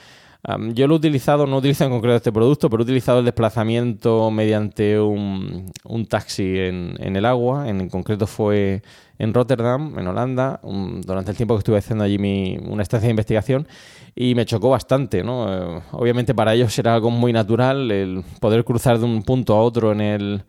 yo 0.74 0.88
lo 0.88 0.96
he 0.96 0.98
utilizado, 0.98 1.46
no 1.46 1.58
utilizo 1.58 1.84
en 1.84 1.90
concreto 1.90 2.16
este 2.16 2.32
producto, 2.32 2.70
pero 2.70 2.82
he 2.82 2.86
utilizado 2.86 3.20
el 3.20 3.26
desplazamiento 3.26 4.32
mediante 4.32 5.00
un, 5.00 5.72
taxi 6.10 6.58
en, 6.60 7.16
el 7.16 7.26
agua. 7.26 7.68
En, 7.68 7.90
concreto 7.90 8.28
fue 8.28 8.82
en 9.20 9.34
Rotterdam, 9.34 9.98
en 9.98 10.08
Holanda, 10.08 10.60
durante 10.64 11.32
el 11.32 11.38
tiempo 11.38 11.56
que 11.56 11.60
estuve 11.60 11.78
haciendo 11.78 12.04
allí 12.04 12.18
mi, 12.18 12.58
una 12.58 12.84
estancia 12.84 13.08
de 13.08 13.12
investigación. 13.12 13.68
Y 14.16 14.36
me 14.36 14.46
chocó 14.46 14.70
bastante, 14.70 15.24
¿no? 15.24 15.78
Eh, 15.78 15.82
obviamente 15.92 16.34
para 16.34 16.54
ellos 16.54 16.78
era 16.80 16.96
algo 16.96 17.12
muy 17.12 17.32
natural 17.34 17.92
el 17.92 18.24
poder 18.40 18.64
cruzar 18.64 18.98
de 18.98 19.06
un 19.06 19.24
punto 19.24 19.56
a 19.56 19.62
otro 19.62 19.92
en 19.92 20.02
el, 20.02 20.44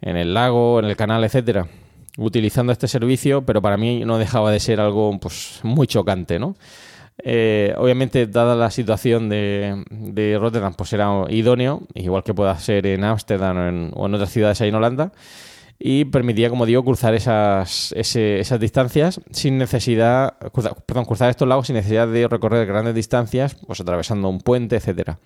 en 0.00 0.16
el 0.16 0.34
lago, 0.34 0.78
en 0.78 0.84
el 0.84 0.96
canal, 0.96 1.24
etcétera 1.24 1.66
utilizando 2.18 2.72
este 2.72 2.88
servicio, 2.88 3.42
pero 3.42 3.62
para 3.62 3.76
mí 3.76 4.04
no 4.04 4.18
dejaba 4.18 4.50
de 4.50 4.58
ser 4.58 4.80
algo 4.80 5.16
pues, 5.20 5.60
muy 5.62 5.86
chocante, 5.86 6.38
¿no? 6.38 6.56
Eh, 7.24 7.74
obviamente, 7.78 8.26
dada 8.26 8.54
la 8.54 8.70
situación 8.70 9.28
de, 9.28 10.36
Rotterdam, 10.40 10.74
pues 10.74 10.92
era 10.92 11.10
idóneo, 11.28 11.82
igual 11.94 12.22
que 12.22 12.34
pueda 12.34 12.56
ser 12.58 12.86
en 12.86 13.04
Ámsterdam 13.04 13.92
o 13.94 14.06
en, 14.06 14.14
otras 14.14 14.30
ciudades 14.30 14.60
ahí 14.60 14.68
en 14.68 14.74
Holanda, 14.74 15.12
y 15.78 16.06
permitía, 16.06 16.50
como 16.50 16.66
digo, 16.66 16.84
cruzar 16.84 17.14
esas, 17.14 17.92
esas 17.92 18.60
distancias 18.60 19.20
sin 19.30 19.58
necesidad, 19.58 20.36
perdón, 20.86 21.04
cruzar 21.04 21.30
estos 21.30 21.46
lagos 21.46 21.68
sin 21.68 21.76
necesidad 21.76 22.08
de 22.08 22.26
recorrer 22.26 22.66
grandes 22.66 22.94
distancias, 22.94 23.56
pues 23.66 23.80
atravesando 23.80 24.28
un 24.28 24.40
puente, 24.40 24.76
etcétera. 24.76 25.20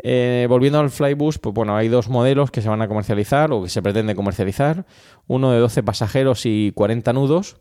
Eh, 0.00 0.46
volviendo 0.48 0.78
al 0.78 0.90
Flybus, 0.90 1.38
pues 1.38 1.54
bueno, 1.54 1.76
hay 1.76 1.88
dos 1.88 2.08
modelos 2.08 2.50
que 2.50 2.62
se 2.62 2.68
van 2.68 2.82
a 2.82 2.88
comercializar 2.88 3.50
o 3.50 3.62
que 3.62 3.68
se 3.70 3.82
pretende 3.82 4.14
comercializar. 4.14 4.86
Uno 5.26 5.50
de 5.50 5.58
12 5.58 5.82
pasajeros 5.82 6.44
y 6.44 6.72
40 6.74 7.12
nudos 7.14 7.56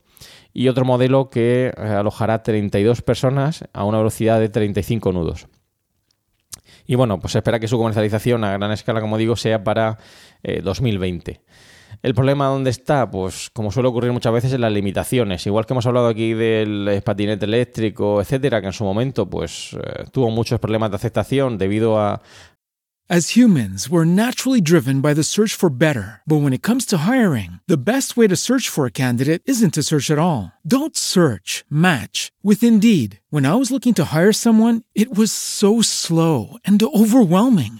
y 0.54 0.68
otro 0.68 0.86
modelo 0.86 1.30
que 1.30 1.74
eh, 1.76 1.82
alojará 1.82 2.44
32 2.44 3.02
personas 3.02 3.64
a 3.74 3.86
una 3.86 4.00
velocidad 4.00 4.40
de 4.40 4.50
35 4.50 5.14
nudos. 5.14 5.48
Y 6.86 6.96
bueno, 6.96 7.20
pues 7.20 7.32
se 7.32 7.40
espera 7.40 7.60
que 7.60 7.68
su 7.68 7.78
comercialización 7.78 8.44
a 8.44 8.52
gran 8.52 8.72
escala, 8.72 9.02
como 9.02 9.18
digo, 9.18 9.36
sea 9.36 9.64
para 9.64 9.98
2020. 10.64 11.42
¿El 12.02 12.14
problema 12.14 12.48
dónde 12.48 12.70
está? 12.70 13.10
Pues 13.10 13.50
como 13.54 13.72
suele 13.72 13.90
ocurrir 13.90 14.12
muchas 14.12 14.34
veces 14.34 14.54
en 14.54 14.62
las 14.62 14.72
limitaciones. 14.72 15.46
Igual 15.46 15.66
que 15.66 15.74
hemos 15.74 15.86
hablado 15.86 16.08
aquí 16.08 16.34
del 16.34 17.02
patinete 17.04 17.46
eléctrico, 17.46 18.22
etcétera, 18.22 18.62
que 18.62 18.68
en 18.68 18.74
su 18.74 18.84
momento 18.84 19.30
pues 19.30 19.74
eh, 19.74 20.06
tuvo 20.12 20.30
muchos 20.30 20.60
problemas 20.60 20.92
de 20.92 20.98
aceptación 20.98 21.58
debido 21.58 22.00
a 22.00 22.22
As 23.10 23.38
humans, 23.38 23.90
we're 23.90 24.04
naturally 24.04 24.60
driven 24.60 25.00
by 25.00 25.14
the 25.14 25.24
search 25.24 25.54
for 25.56 25.70
better. 25.70 26.20
But 26.28 26.42
when 26.42 26.52
it 26.52 26.62
comes 26.62 26.86
to 26.88 27.08
hiring, 27.08 27.62
the 27.66 27.78
best 27.78 28.18
way 28.18 28.28
to 28.28 28.36
search 28.36 28.68
for 28.68 28.86
a 28.86 28.92
candidate 28.92 29.42
isn't 29.46 29.76
to 29.76 29.84
search 29.84 30.12
at 30.12 30.20
all. 30.20 30.52
Don't 30.68 30.98
search, 30.98 31.64
match 31.70 32.34
with 32.44 32.66
Indeed. 32.66 33.22
When 33.30 33.46
I 33.46 33.56
was 33.56 33.72
looking 33.72 33.94
to 33.94 34.14
hire 34.14 34.34
someone, 34.34 34.82
it 34.94 35.18
was 35.18 35.32
so 35.32 35.82
slow 35.82 36.58
and 36.66 36.84
overwhelming. 36.84 37.80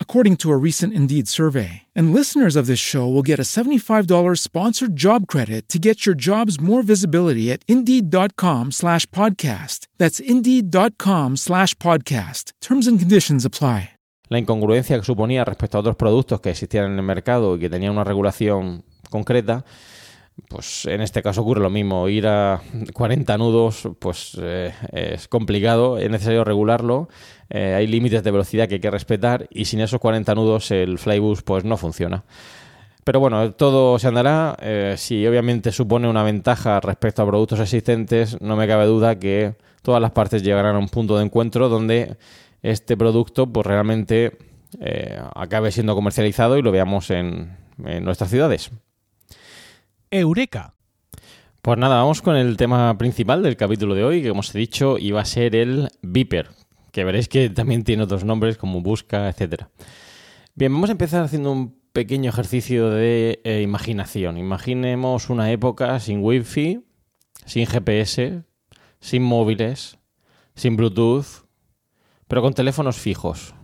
according 0.00 0.36
to 0.38 0.50
a 0.50 0.56
recent 0.58 0.92
Indeed 0.92 1.28
survey. 1.28 1.82
And 1.94 2.12
listeners 2.12 2.56
of 2.56 2.66
this 2.66 2.80
show 2.80 3.08
will 3.08 3.22
get 3.22 3.38
a 3.38 3.42
$75 3.44 4.38
sponsored 4.38 4.96
job 4.96 5.26
credit 5.28 5.68
to 5.68 5.78
get 5.78 6.04
your 6.04 6.16
jobs 6.16 6.60
more 6.60 6.82
visibility 6.82 7.50
at 7.52 7.62
Indeed.com 7.68 8.72
slash 8.72 9.06
podcast. 9.06 9.86
That's 9.98 10.18
Indeed.com 10.20 11.36
slash 11.38 11.74
podcast. 11.76 12.52
Terms 12.60 12.86
and 12.88 12.98
conditions 12.98 13.44
apply. 13.44 13.90
la 14.30 14.38
incongruencia 14.38 14.96
que 14.96 15.04
suponía 15.04 15.44
respecto 15.44 15.76
a 15.76 15.80
otros 15.80 15.96
productos 15.96 16.40
que 16.40 16.50
existían 16.50 16.92
en 16.92 16.98
el 16.98 17.02
mercado 17.02 17.56
y 17.56 17.58
que 17.58 17.68
tenían 17.68 17.92
una 17.92 18.04
regulación 18.04 18.84
concreta, 19.10 19.64
pues 20.48 20.86
en 20.86 21.00
este 21.00 21.22
caso 21.22 21.42
ocurre 21.42 21.60
lo 21.60 21.70
mismo. 21.70 22.08
Ir 22.08 22.26
a 22.26 22.60
40 22.92 23.38
nudos, 23.38 23.88
pues 23.98 24.36
eh, 24.40 24.72
es 24.92 25.28
complicado, 25.28 25.98
es 25.98 26.10
necesario 26.10 26.44
regularlo. 26.44 27.08
Eh, 27.48 27.74
hay 27.74 27.86
límites 27.86 28.22
de 28.22 28.30
velocidad 28.30 28.68
que 28.68 28.74
hay 28.74 28.80
que 28.80 28.90
respetar 28.90 29.48
y 29.50 29.64
sin 29.64 29.80
esos 29.80 30.00
40 30.00 30.34
nudos 30.34 30.70
el 30.70 30.98
Flybus 30.98 31.42
pues 31.42 31.64
no 31.64 31.76
funciona. 31.76 32.24
Pero 33.04 33.20
bueno, 33.20 33.52
todo 33.52 33.98
se 33.98 34.08
andará. 34.08 34.56
Eh, 34.60 34.94
si 34.98 35.26
obviamente 35.26 35.72
supone 35.72 36.08
una 36.08 36.22
ventaja 36.22 36.80
respecto 36.80 37.22
a 37.22 37.26
productos 37.26 37.60
existentes, 37.60 38.40
no 38.40 38.56
me 38.56 38.68
cabe 38.68 38.86
duda 38.86 39.18
que 39.18 39.54
todas 39.82 40.00
las 40.00 40.12
partes 40.12 40.42
llegarán 40.42 40.76
a 40.76 40.78
un 40.78 40.88
punto 40.88 41.16
de 41.16 41.24
encuentro 41.24 41.68
donde 41.68 42.16
este 42.62 42.96
producto 42.96 43.46
pues 43.46 43.66
realmente 43.66 44.36
acabe 45.34 45.72
siendo 45.72 45.96
comercializado 45.96 46.56
y 46.56 46.62
lo 46.62 46.70
veamos 46.70 47.10
en, 47.10 47.56
nuestras 48.02 48.30
ciudades. 48.30 48.70
Eureka. 50.10 50.74
Pues 51.62 51.78
nada, 51.78 51.96
vamos 51.96 52.20
con 52.20 52.34
el 52.34 52.56
tema 52.56 52.96
principal 52.98 53.42
del 53.42 53.56
capítulo 53.56 53.94
de 53.94 54.02
hoy, 54.02 54.22
que 54.22 54.28
como 54.28 54.40
os 54.40 54.52
he 54.54 54.58
dicho 54.58 54.98
iba 54.98 55.20
a 55.20 55.24
ser 55.24 55.54
el 55.54 55.88
Viper, 56.02 56.50
que 56.90 57.04
veréis 57.04 57.28
que 57.28 57.48
también 57.50 57.84
tiene 57.84 58.02
otros 58.02 58.24
nombres 58.24 58.56
como 58.56 58.80
Busca, 58.80 59.28
etc. 59.28 59.66
Bien, 60.56 60.72
vamos 60.72 60.88
a 60.90 60.92
empezar 60.92 61.22
haciendo 61.22 61.52
un 61.52 61.78
pequeño 61.92 62.30
ejercicio 62.30 62.90
de 62.90 63.40
eh, 63.44 63.62
imaginación. 63.62 64.36
Imaginemos 64.36 65.30
una 65.30 65.52
época 65.52 66.00
sin 66.00 66.24
Wi-Fi, 66.24 66.84
sin 67.46 67.66
GPS, 67.66 68.42
sin 68.98 69.22
móviles, 69.22 69.98
sin 70.56 70.76
Bluetooth, 70.76 71.46
pero 72.26 72.42
con 72.42 72.54
teléfonos 72.54 72.96
fijos. 72.96 73.54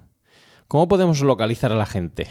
¿Cómo 0.69 0.87
podemos 0.87 1.21
localizar 1.23 1.73
a 1.73 1.77
la 1.77 1.87
gente? 1.87 2.29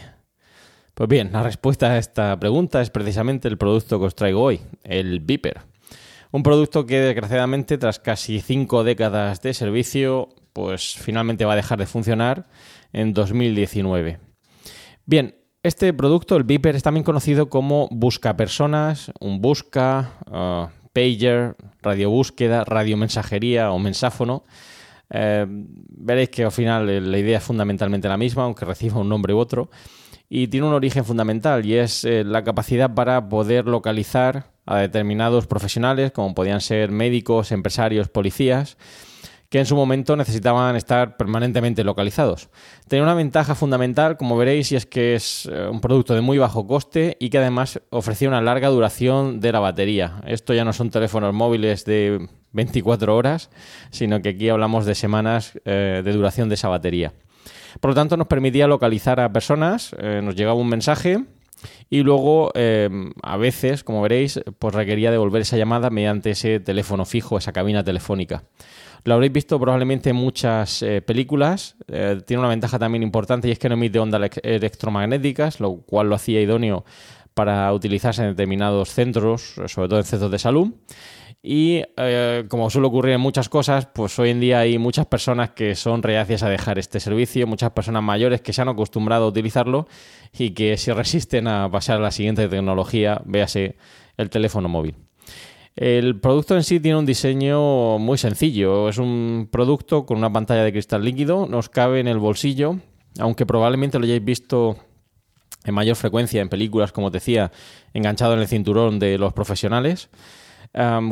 Pues 0.96 1.10
bien, 1.10 1.30
la 1.30 1.42
respuesta 1.42 1.92
a 1.92 1.98
esta 1.98 2.40
pregunta 2.40 2.80
es 2.80 2.88
precisamente 2.88 3.48
el 3.48 3.58
producto 3.58 4.00
que 4.00 4.06
os 4.06 4.14
traigo 4.14 4.40
hoy, 4.40 4.62
el 4.82 5.20
Viper. 5.20 5.60
Un 6.32 6.42
producto 6.42 6.86
que 6.86 6.98
desgraciadamente 6.98 7.76
tras 7.76 7.98
casi 7.98 8.40
cinco 8.40 8.82
décadas 8.82 9.42
de 9.42 9.52
servicio, 9.52 10.30
pues 10.54 10.94
finalmente 10.94 11.44
va 11.44 11.52
a 11.52 11.56
dejar 11.56 11.78
de 11.78 11.84
funcionar 11.84 12.46
en 12.94 13.12
2019. 13.12 14.20
Bien, 15.04 15.34
este 15.62 15.92
producto, 15.92 16.34
el 16.34 16.44
Viper, 16.44 16.74
es 16.74 16.82
también 16.82 17.04
conocido 17.04 17.50
como 17.50 17.88
busca 17.90 18.34
personas, 18.38 19.12
un 19.20 19.42
busca, 19.42 20.12
uh, 20.30 20.70
pager, 20.94 21.56
radiobúsqueda, 21.82 22.64
radiomensajería 22.64 23.70
o 23.70 23.78
mensáfono 23.78 24.44
eh, 25.10 25.46
veréis 25.48 26.30
que 26.30 26.44
al 26.44 26.52
final 26.52 26.88
eh, 26.90 27.00
la 27.00 27.18
idea 27.18 27.38
es 27.38 27.44
fundamentalmente 27.44 28.08
la 28.08 28.16
misma, 28.16 28.44
aunque 28.44 28.64
reciba 28.64 29.00
un 29.00 29.08
nombre 29.08 29.34
u 29.34 29.38
otro, 29.38 29.70
y 30.28 30.48
tiene 30.48 30.66
un 30.66 30.74
origen 30.74 31.04
fundamental 31.04 31.64
y 31.64 31.74
es 31.74 32.04
eh, 32.04 32.24
la 32.24 32.42
capacidad 32.44 32.94
para 32.94 33.28
poder 33.28 33.66
localizar 33.66 34.50
a 34.66 34.78
determinados 34.78 35.46
profesionales, 35.46 36.12
como 36.12 36.34
podían 36.34 36.60
ser 36.60 36.90
médicos, 36.90 37.52
empresarios, 37.52 38.08
policías, 38.08 38.76
que 39.48 39.60
en 39.60 39.66
su 39.66 39.76
momento 39.76 40.16
necesitaban 40.16 40.74
estar 40.74 41.16
permanentemente 41.16 41.84
localizados. 41.84 42.48
Tenía 42.88 43.04
una 43.04 43.14
ventaja 43.14 43.54
fundamental, 43.54 44.16
como 44.16 44.36
veréis, 44.36 44.72
y 44.72 44.76
es 44.76 44.86
que 44.86 45.14
es 45.14 45.46
eh, 45.46 45.68
un 45.70 45.80
producto 45.80 46.14
de 46.14 46.20
muy 46.20 46.38
bajo 46.38 46.66
coste 46.66 47.16
y 47.20 47.30
que 47.30 47.38
además 47.38 47.80
ofrecía 47.90 48.28
una 48.28 48.42
larga 48.42 48.68
duración 48.68 49.38
de 49.38 49.52
la 49.52 49.60
batería. 49.60 50.20
Esto 50.26 50.52
ya 50.52 50.64
no 50.64 50.72
son 50.72 50.90
teléfonos 50.90 51.32
móviles 51.32 51.84
de 51.84 52.28
24 52.52 53.14
horas, 53.14 53.50
sino 53.90 54.20
que 54.20 54.30
aquí 54.30 54.48
hablamos 54.48 54.84
de 54.84 54.96
semanas 54.96 55.58
eh, 55.64 56.02
de 56.04 56.12
duración 56.12 56.48
de 56.48 56.56
esa 56.56 56.68
batería. 56.68 57.12
Por 57.80 57.90
lo 57.90 57.94
tanto, 57.94 58.16
nos 58.16 58.26
permitía 58.26 58.66
localizar 58.66 59.20
a 59.20 59.32
personas, 59.32 59.94
eh, 59.98 60.20
nos 60.22 60.34
llegaba 60.34 60.54
un 60.54 60.68
mensaje 60.68 61.24
y 61.88 62.02
luego, 62.02 62.52
a 63.22 63.36
veces, 63.38 63.82
como 63.82 64.02
veréis, 64.02 64.40
pues 64.58 64.74
requería 64.74 65.10
devolver 65.10 65.42
esa 65.42 65.56
llamada 65.56 65.88
mediante 65.88 66.30
ese 66.30 66.60
teléfono 66.60 67.04
fijo, 67.04 67.38
esa 67.38 67.52
cabina 67.52 67.82
telefónica. 67.82 68.44
Lo 69.06 69.14
habréis 69.14 69.32
visto 69.32 69.60
probablemente 69.60 70.10
en 70.10 70.16
muchas 70.16 70.82
eh, 70.82 71.00
películas. 71.00 71.76
Eh, 71.86 72.20
tiene 72.26 72.40
una 72.40 72.48
ventaja 72.48 72.76
también 72.76 73.04
importante 73.04 73.46
y 73.46 73.52
es 73.52 73.58
que 73.60 73.68
no 73.68 73.74
emite 73.76 74.00
ondas 74.00 74.32
electromagnéticas, 74.42 75.60
lo 75.60 75.76
cual 75.76 76.08
lo 76.08 76.16
hacía 76.16 76.40
idóneo 76.40 76.84
para 77.32 77.72
utilizarse 77.72 78.22
en 78.22 78.30
determinados 78.30 78.90
centros, 78.90 79.54
sobre 79.66 79.88
todo 79.88 79.98
en 80.00 80.04
centros 80.04 80.32
de 80.32 80.40
salud. 80.40 80.72
Y 81.42 81.82
eh, 81.96 82.44
como 82.48 82.70
suele 82.70 82.88
ocurrir 82.88 83.14
en 83.14 83.20
muchas 83.20 83.48
cosas, 83.48 83.86
pues 83.86 84.18
hoy 84.18 84.30
en 84.30 84.40
día 84.40 84.60
hay 84.60 84.78
muchas 84.78 85.06
personas 85.06 85.50
que 85.50 85.76
son 85.76 86.02
reacias 86.02 86.42
a 86.42 86.48
dejar 86.48 86.78
este 86.78 86.98
servicio, 86.98 87.46
muchas 87.46 87.70
personas 87.70 88.02
mayores 88.02 88.40
que 88.40 88.52
se 88.52 88.62
han 88.62 88.68
acostumbrado 88.68 89.26
a 89.26 89.28
utilizarlo 89.28 89.86
y 90.36 90.50
que 90.50 90.76
se 90.76 90.92
resisten 90.92 91.46
a 91.46 91.70
pasar 91.70 91.98
a 91.98 92.00
la 92.00 92.10
siguiente 92.10 92.48
tecnología, 92.48 93.22
véase 93.24 93.76
el 94.16 94.28
teléfono 94.28 94.68
móvil. 94.68 94.96
El 95.76 96.18
producto 96.20 96.56
en 96.56 96.64
sí 96.64 96.80
tiene 96.80 96.98
un 96.98 97.04
diseño 97.04 97.98
muy 97.98 98.16
sencillo. 98.16 98.88
Es 98.88 98.96
un 98.96 99.48
producto 99.52 100.06
con 100.06 100.16
una 100.16 100.32
pantalla 100.32 100.64
de 100.64 100.72
cristal 100.72 101.04
líquido, 101.04 101.46
nos 101.46 101.68
cabe 101.68 102.00
en 102.00 102.08
el 102.08 102.18
bolsillo, 102.18 102.80
aunque 103.18 103.44
probablemente 103.44 103.98
lo 103.98 104.06
hayáis 104.06 104.24
visto 104.24 104.78
en 105.64 105.74
mayor 105.74 105.96
frecuencia 105.96 106.40
en 106.40 106.48
películas, 106.48 106.92
como 106.92 107.10
decía, 107.10 107.52
enganchado 107.92 108.34
en 108.34 108.40
el 108.40 108.48
cinturón 108.48 108.98
de 108.98 109.18
los 109.18 109.34
profesionales. 109.34 110.08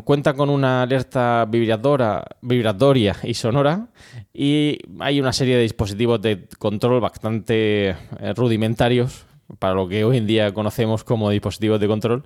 Cuenta 0.05 0.35
con 0.35 0.51
una 0.51 0.83
alerta 0.83 1.47
vibratoria 1.47 3.17
y 3.23 3.35
sonora 3.35 3.89
y 4.33 4.79
hay 5.01 5.21
una 5.21 5.33
serie 5.33 5.57
de 5.57 5.63
dispositivos 5.63 6.21
de 6.21 6.47
control 6.59 7.01
bastante 7.01 7.89
eh, 7.91 7.97
rudimentarios 8.35 9.27
para 9.59 9.75
lo 9.75 9.89
que 9.89 10.05
hoy 10.05 10.19
en 10.19 10.27
día 10.27 10.53
conocemos 10.53 11.05
como 11.05 11.31
dispositivos 11.31 11.81
de 11.81 11.87
control 11.87 12.25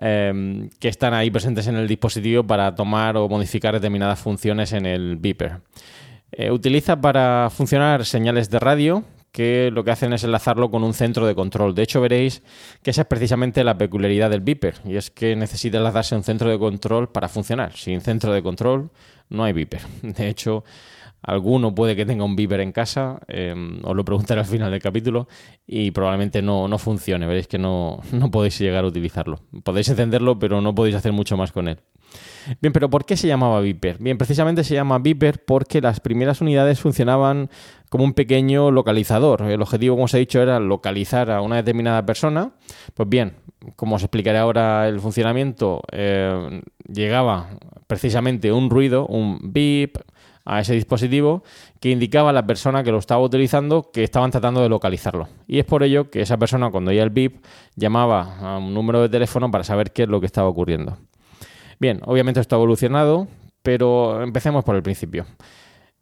Em, 0.00 0.70
que 0.80 0.88
están 0.88 1.12
ahí 1.12 1.30
presentes 1.30 1.66
en 1.66 1.76
el 1.76 1.86
dispositivo 1.86 2.44
para 2.44 2.74
tomar 2.74 3.16
o 3.18 3.28
modificar 3.28 3.74
determinadas 3.74 4.18
funciones 4.18 4.72
en 4.72 4.86
el 4.86 5.16
beeper. 5.16 5.60
Eh, 6.32 6.50
utiliza 6.50 6.98
para 6.98 7.50
funcionar 7.50 8.06
señales 8.06 8.48
de 8.48 8.58
radio 8.58 9.04
que 9.32 9.70
lo 9.72 9.82
que 9.82 9.90
hacen 9.90 10.12
es 10.12 10.24
enlazarlo 10.24 10.70
con 10.70 10.84
un 10.84 10.92
centro 10.92 11.26
de 11.26 11.34
control. 11.34 11.74
De 11.74 11.82
hecho, 11.82 12.00
veréis 12.00 12.42
que 12.82 12.90
esa 12.90 13.02
es 13.02 13.06
precisamente 13.06 13.64
la 13.64 13.78
peculiaridad 13.78 14.30
del 14.30 14.42
beeper, 14.42 14.74
y 14.84 14.96
es 14.96 15.10
que 15.10 15.34
necesita 15.34 15.78
enlazarse 15.78 16.14
un 16.14 16.22
centro 16.22 16.50
de 16.50 16.58
control 16.58 17.10
para 17.10 17.28
funcionar. 17.28 17.72
Sin 17.72 18.02
centro 18.02 18.32
de 18.32 18.42
control 18.42 18.90
no 19.30 19.44
hay 19.44 19.52
beeper. 19.54 19.80
De 20.02 20.28
hecho, 20.28 20.64
Alguno 21.22 21.74
puede 21.74 21.94
que 21.94 22.04
tenga 22.04 22.24
un 22.24 22.34
beeper 22.34 22.60
en 22.60 22.72
casa, 22.72 23.20
em, 23.28 23.80
os 23.84 23.94
lo 23.94 24.04
preguntaré 24.04 24.40
al 24.40 24.46
final 24.46 24.70
del 24.70 24.82
capítulo, 24.82 25.28
y 25.66 25.90
probablemente 25.92 26.42
no, 26.42 26.66
no 26.66 26.78
funcione, 26.78 27.26
veréis 27.26 27.46
que 27.46 27.58
no, 27.58 28.00
no, 28.12 28.30
podéis 28.30 28.58
llegar 28.58 28.84
a 28.84 28.88
utilizarlo. 28.88 29.38
Podéis 29.62 29.88
encenderlo, 29.88 30.38
pero 30.38 30.60
no 30.60 30.74
podéis 30.74 30.96
hacer 30.96 31.12
mucho 31.12 31.36
más 31.36 31.52
con 31.52 31.68
él. 31.68 31.78
Bien, 32.60 32.72
pero 32.72 32.90
¿por 32.90 33.04
qué 33.04 33.16
se 33.16 33.28
llamaba 33.28 33.60
Viper? 33.60 33.98
Bien, 33.98 34.18
precisamente 34.18 34.64
se 34.64 34.74
llama 34.74 34.98
Viper 34.98 35.44
porque 35.44 35.80
las 35.80 36.00
primeras 36.00 36.40
unidades 36.40 36.80
funcionaban 36.80 37.48
como 37.88 38.04
un 38.04 38.12
pequeño 38.14 38.70
localizador. 38.70 39.42
El 39.42 39.62
objetivo, 39.62 39.94
como 39.94 40.04
os 40.04 40.14
he 40.14 40.18
dicho, 40.18 40.42
era 40.42 40.58
localizar 40.60 41.30
a 41.30 41.40
una 41.40 41.56
determinada 41.56 42.04
persona. 42.04 42.52
Pues 42.94 43.08
bien, 43.08 43.36
como 43.76 43.96
os 43.96 44.02
explicaré 44.02 44.38
ahora 44.38 44.88
el 44.88 45.00
funcionamiento, 45.00 45.82
eh, 45.92 46.62
llegaba 46.86 47.50
precisamente 47.86 48.52
un 48.52 48.70
ruido, 48.70 49.06
un 49.06 49.52
beep, 49.52 49.98
a 50.44 50.60
ese 50.60 50.74
dispositivo 50.74 51.42
que 51.80 51.90
indicaba 51.90 52.30
a 52.30 52.32
la 52.32 52.46
persona 52.46 52.82
que 52.82 52.90
lo 52.90 52.98
estaba 52.98 53.22
utilizando 53.22 53.90
que 53.92 54.02
estaban 54.02 54.30
tratando 54.30 54.62
de 54.62 54.68
localizarlo. 54.68 55.28
Y 55.46 55.58
es 55.58 55.64
por 55.64 55.82
ello 55.82 56.10
que 56.10 56.20
esa 56.20 56.36
persona 56.36 56.70
cuando 56.70 56.90
oía 56.90 57.02
el 57.02 57.10
bip 57.10 57.44
llamaba 57.76 58.38
a 58.40 58.58
un 58.58 58.74
número 58.74 59.02
de 59.02 59.08
teléfono 59.08 59.50
para 59.50 59.64
saber 59.64 59.92
qué 59.92 60.04
es 60.04 60.08
lo 60.08 60.20
que 60.20 60.26
estaba 60.26 60.48
ocurriendo. 60.48 60.98
Bien, 61.78 62.00
obviamente 62.04 62.40
esto 62.40 62.56
ha 62.56 62.58
evolucionado, 62.58 63.28
pero 63.62 64.22
empecemos 64.22 64.64
por 64.64 64.76
el 64.76 64.82
principio. 64.82 65.26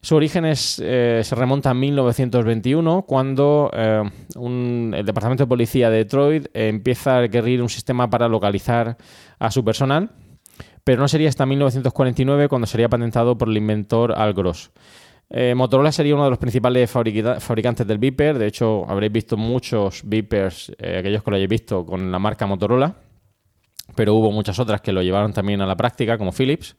Su 0.02 0.16
origen 0.16 0.46
eh, 0.46 0.54
se 1.22 1.34
remonta 1.34 1.70
a 1.70 1.74
1921, 1.74 3.02
cuando 3.02 3.70
eh, 3.74 4.02
el 4.34 5.04
Departamento 5.04 5.44
de 5.44 5.48
Policía 5.48 5.90
de 5.90 5.98
Detroit 5.98 6.46
empieza 6.54 7.18
a 7.18 7.20
requerir 7.20 7.60
un 7.60 7.68
sistema 7.68 8.08
para 8.08 8.26
localizar 8.26 8.96
a 9.38 9.50
su 9.50 9.62
personal 9.62 10.10
pero 10.84 11.00
no 11.00 11.08
sería 11.08 11.28
hasta 11.28 11.46
1949 11.46 12.48
cuando 12.48 12.66
sería 12.66 12.88
patentado 12.88 13.36
por 13.36 13.48
el 13.48 13.56
inventor 13.56 14.12
Al 14.16 14.32
Gross. 14.32 14.70
Eh, 15.32 15.54
Motorola 15.54 15.92
sería 15.92 16.14
uno 16.14 16.24
de 16.24 16.30
los 16.30 16.38
principales 16.40 16.90
fabricantes 16.90 17.86
del 17.86 17.98
Viper. 17.98 18.38
De 18.38 18.48
hecho, 18.48 18.84
habréis 18.88 19.12
visto 19.12 19.36
muchos 19.36 20.02
Vipers, 20.04 20.72
eh, 20.78 20.98
aquellos 20.98 21.22
que 21.22 21.30
lo 21.30 21.36
hayáis 21.36 21.48
visto, 21.48 21.86
con 21.86 22.10
la 22.10 22.18
marca 22.18 22.46
Motorola. 22.46 22.96
Pero 23.94 24.14
hubo 24.14 24.32
muchas 24.32 24.58
otras 24.58 24.80
que 24.80 24.92
lo 24.92 25.02
llevaron 25.02 25.32
también 25.32 25.60
a 25.60 25.66
la 25.66 25.76
práctica, 25.76 26.18
como 26.18 26.32
Philips. 26.32 26.74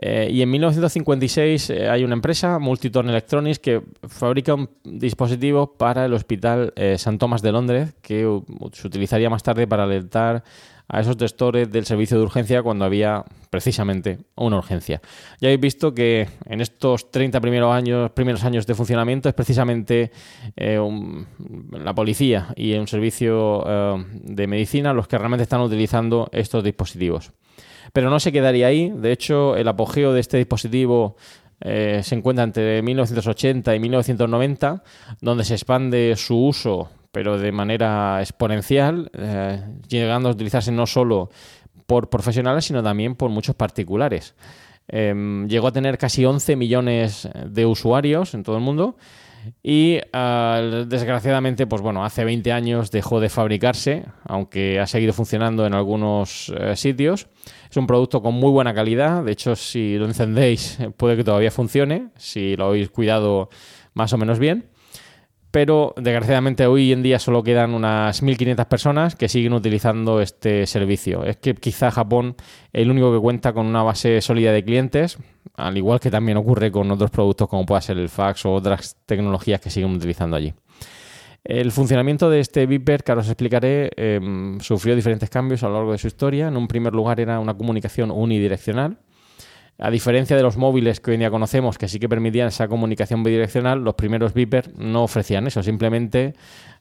Eh, 0.00 0.28
y 0.30 0.42
en 0.42 0.50
1956 0.50 1.70
hay 1.70 2.04
una 2.04 2.14
empresa, 2.14 2.58
Multiton 2.58 3.10
Electronics, 3.10 3.58
que 3.58 3.82
fabrica 4.06 4.54
un 4.54 4.70
dispositivo 4.84 5.76
para 5.76 6.06
el 6.06 6.14
Hospital 6.14 6.72
St. 6.76 7.18
Thomas 7.18 7.42
de 7.42 7.52
Londres, 7.52 7.94
que 8.00 8.40
se 8.72 8.86
utilizaría 8.86 9.28
más 9.28 9.42
tarde 9.42 9.66
para 9.66 9.84
alertar 9.84 10.44
a 10.88 11.00
esos 11.00 11.16
gestores 11.16 11.70
del 11.70 11.84
servicio 11.84 12.16
de 12.16 12.24
urgencia 12.24 12.62
cuando 12.62 12.84
había 12.84 13.24
precisamente 13.50 14.18
una 14.36 14.56
urgencia. 14.56 15.00
Ya 15.40 15.48
habéis 15.48 15.60
visto 15.60 15.94
que 15.94 16.28
en 16.46 16.60
estos 16.60 17.10
30 17.10 17.40
primeros 17.40 17.72
años, 17.72 18.10
primeros 18.12 18.42
años 18.44 18.66
de 18.66 18.74
funcionamiento 18.74 19.28
es 19.28 19.34
precisamente 19.34 20.10
eh, 20.56 20.80
la 21.72 21.94
policía 21.94 22.48
y 22.56 22.74
un 22.74 22.88
servicio 22.88 23.64
eh, 23.66 24.04
de 24.22 24.46
medicina 24.46 24.92
los 24.92 25.08
que 25.08 25.18
realmente 25.18 25.42
están 25.42 25.60
utilizando 25.60 26.28
estos 26.32 26.64
dispositivos. 26.64 27.32
Pero 27.92 28.10
no 28.10 28.20
se 28.20 28.32
quedaría 28.32 28.66
ahí. 28.66 28.90
De 28.90 29.12
hecho, 29.12 29.56
el 29.56 29.68
apogeo 29.68 30.12
de 30.12 30.20
este 30.20 30.36
dispositivo 30.36 31.16
eh, 31.60 32.02
se 32.04 32.14
encuentra 32.14 32.44
entre 32.44 32.82
1980 32.82 33.74
y 33.74 33.80
1990, 33.80 34.82
donde 35.20 35.44
se 35.44 35.54
expande 35.54 36.14
su 36.16 36.36
uso 36.36 36.90
pero 37.18 37.36
de 37.36 37.50
manera 37.50 38.20
exponencial, 38.20 39.10
eh, 39.12 39.60
llegando 39.88 40.28
a 40.28 40.32
utilizarse 40.32 40.70
no 40.70 40.86
solo 40.86 41.30
por 41.84 42.08
profesionales, 42.08 42.66
sino 42.66 42.80
también 42.80 43.16
por 43.16 43.28
muchos 43.28 43.56
particulares. 43.56 44.36
Em, 44.86 45.48
llegó 45.48 45.66
a 45.66 45.72
tener 45.72 45.98
casi 45.98 46.24
11 46.24 46.54
millones 46.54 47.28
de 47.44 47.66
usuarios 47.66 48.34
en 48.34 48.44
todo 48.44 48.56
el 48.56 48.62
mundo 48.62 48.96
y 49.64 49.98
desgraciadamente, 50.86 51.66
pues 51.66 51.82
bueno, 51.82 52.04
hace 52.04 52.24
20 52.24 52.52
años 52.52 52.92
dejó 52.92 53.18
de 53.18 53.30
fabricarse, 53.30 54.04
aunque 54.22 54.78
ha 54.78 54.86
seguido 54.86 55.12
funcionando 55.12 55.66
en 55.66 55.74
algunos 55.74 56.52
eh, 56.56 56.76
sitios. 56.76 57.26
Es 57.68 57.76
un 57.76 57.88
producto 57.88 58.22
con 58.22 58.34
muy 58.34 58.52
buena 58.52 58.72
calidad, 58.74 59.24
de 59.24 59.32
hecho 59.32 59.56
si 59.56 59.98
lo 59.98 60.04
encendéis 60.04 60.78
puede 60.96 61.16
que 61.16 61.24
todavía 61.24 61.50
funcione, 61.50 62.10
si 62.16 62.54
lo 62.54 62.66
habéis 62.66 62.90
cuidado 62.90 63.48
más 63.92 64.12
o 64.12 64.18
menos 64.18 64.38
bien 64.38 64.66
pero 65.50 65.94
desgraciadamente 65.96 66.66
hoy 66.66 66.92
en 66.92 67.02
día 67.02 67.18
solo 67.18 67.42
quedan 67.42 67.74
unas 67.74 68.22
1.500 68.22 68.66
personas 68.66 69.16
que 69.16 69.28
siguen 69.28 69.52
utilizando 69.54 70.20
este 70.20 70.66
servicio. 70.66 71.24
Es 71.24 71.36
que 71.38 71.54
quizá 71.54 71.90
Japón 71.90 72.36
es 72.72 72.82
el 72.82 72.90
único 72.90 73.12
que 73.12 73.18
cuenta 73.18 73.52
con 73.52 73.66
una 73.66 73.82
base 73.82 74.20
sólida 74.20 74.52
de 74.52 74.64
clientes, 74.64 75.18
al 75.56 75.76
igual 75.76 76.00
que 76.00 76.10
también 76.10 76.36
ocurre 76.36 76.70
con 76.70 76.90
otros 76.90 77.10
productos 77.10 77.48
como 77.48 77.64
pueda 77.64 77.80
ser 77.80 77.98
el 77.98 78.08
fax 78.08 78.44
o 78.46 78.52
otras 78.52 78.96
tecnologías 79.06 79.60
que 79.60 79.70
siguen 79.70 79.90
utilizando 79.92 80.36
allí. 80.36 80.52
El 81.44 81.72
funcionamiento 81.72 82.28
de 82.28 82.40
este 82.40 82.66
Viper, 82.66 83.02
que 83.02 83.12
ahora 83.12 83.22
os 83.22 83.28
explicaré, 83.28 83.90
em, 83.96 84.60
sufrió 84.60 84.94
diferentes 84.94 85.30
cambios 85.30 85.62
a 85.62 85.68
lo 85.68 85.74
largo 85.74 85.92
de 85.92 85.98
su 85.98 86.06
historia. 86.06 86.48
En 86.48 86.56
un 86.56 86.68
primer 86.68 86.92
lugar 86.92 87.20
era 87.20 87.40
una 87.40 87.54
comunicación 87.54 88.10
unidireccional, 88.10 88.98
a 89.78 89.90
diferencia 89.90 90.36
de 90.36 90.42
los 90.42 90.56
móviles 90.56 91.00
que 91.00 91.12
hoy 91.12 91.14
en 91.14 91.20
día 91.20 91.30
conocemos, 91.30 91.78
que 91.78 91.88
sí 91.88 92.00
que 92.00 92.08
permitían 92.08 92.48
esa 92.48 92.66
comunicación 92.66 93.22
bidireccional, 93.22 93.82
los 93.84 93.94
primeros 93.94 94.34
Viper 94.34 94.72
no 94.76 95.04
ofrecían 95.04 95.46
eso, 95.46 95.62
simplemente 95.62 96.34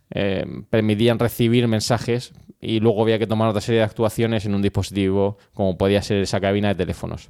eh, 0.09 0.45
permitían 0.69 1.19
recibir 1.19 1.67
mensajes 1.67 2.33
y 2.59 2.79
luego 2.79 3.03
había 3.03 3.19
que 3.19 3.27
tomar 3.27 3.49
otra 3.49 3.61
serie 3.61 3.79
de 3.79 3.85
actuaciones 3.85 4.45
en 4.45 4.55
un 4.55 4.63
dispositivo 4.63 5.37
como 5.53 5.77
podía 5.77 6.01
ser 6.01 6.17
esa 6.17 6.39
cabina 6.39 6.69
de 6.69 6.75
teléfonos. 6.75 7.29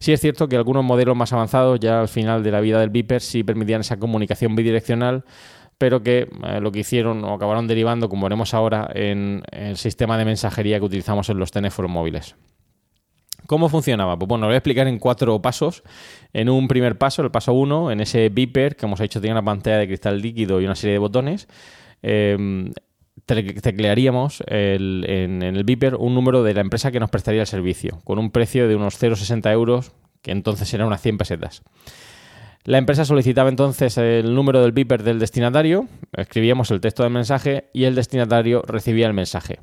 Sí 0.00 0.12
es 0.12 0.20
cierto 0.20 0.48
que 0.48 0.56
algunos 0.56 0.84
modelos 0.84 1.16
más 1.16 1.32
avanzados, 1.32 1.80
ya 1.80 2.00
al 2.00 2.08
final 2.08 2.42
de 2.42 2.50
la 2.50 2.60
vida 2.60 2.78
del 2.78 2.90
Viper, 2.90 3.22
sí 3.22 3.42
permitían 3.42 3.80
esa 3.80 3.96
comunicación 3.96 4.54
bidireccional, 4.54 5.24
pero 5.78 6.02
que 6.02 6.28
eh, 6.46 6.60
lo 6.60 6.72
que 6.72 6.80
hicieron 6.80 7.24
o 7.24 7.32
acabaron 7.32 7.66
derivando, 7.66 8.10
como 8.10 8.24
veremos 8.24 8.52
ahora, 8.52 8.90
en 8.94 9.42
el 9.50 9.78
sistema 9.78 10.18
de 10.18 10.26
mensajería 10.26 10.78
que 10.78 10.84
utilizamos 10.84 11.30
en 11.30 11.38
los 11.38 11.52
teléfonos 11.52 11.90
móviles. 11.90 12.36
¿Cómo 13.46 13.68
funcionaba? 13.68 14.18
Pues 14.18 14.28
bueno, 14.28 14.42
lo 14.42 14.48
voy 14.48 14.54
a 14.54 14.58
explicar 14.58 14.88
en 14.88 14.98
cuatro 14.98 15.40
pasos. 15.42 15.82
En 16.32 16.48
un 16.48 16.66
primer 16.68 16.96
paso, 16.96 17.22
el 17.22 17.30
paso 17.30 17.52
uno, 17.52 17.90
en 17.90 18.00
ese 18.00 18.28
beeper 18.30 18.76
que 18.76 18.86
hemos 18.86 19.00
hecho, 19.00 19.20
tiene 19.20 19.32
una 19.32 19.44
pantalla 19.44 19.78
de 19.78 19.86
cristal 19.86 20.20
líquido 20.20 20.60
y 20.60 20.64
una 20.64 20.74
serie 20.74 20.94
de 20.94 20.98
botones. 20.98 21.48
Eh, 22.02 22.70
teclearíamos 23.26 24.42
en 24.46 25.42
el 25.42 25.64
beeper 25.64 25.94
un 25.94 26.14
número 26.14 26.42
de 26.42 26.54
la 26.54 26.60
empresa 26.60 26.90
que 26.90 27.00
nos 27.00 27.10
prestaría 27.10 27.40
el 27.40 27.46
servicio, 27.46 28.00
con 28.04 28.18
un 28.18 28.30
precio 28.30 28.68
de 28.68 28.76
unos 28.76 29.00
0,60 29.00 29.50
euros, 29.52 29.92
que 30.20 30.30
entonces 30.30 30.72
eran 30.74 30.86
unas 30.86 31.00
100 31.00 31.18
pesetas. 31.18 31.62
La 32.64 32.78
empresa 32.78 33.04
solicitaba 33.04 33.50
entonces 33.50 33.98
el 33.98 34.34
número 34.34 34.62
del 34.62 34.72
beeper 34.72 35.02
del 35.02 35.18
destinatario, 35.18 35.86
escribíamos 36.12 36.70
el 36.70 36.80
texto 36.80 37.02
del 37.02 37.12
mensaje 37.12 37.68
y 37.74 37.84
el 37.84 37.94
destinatario 37.94 38.62
recibía 38.66 39.06
el 39.06 39.12
mensaje. 39.12 39.60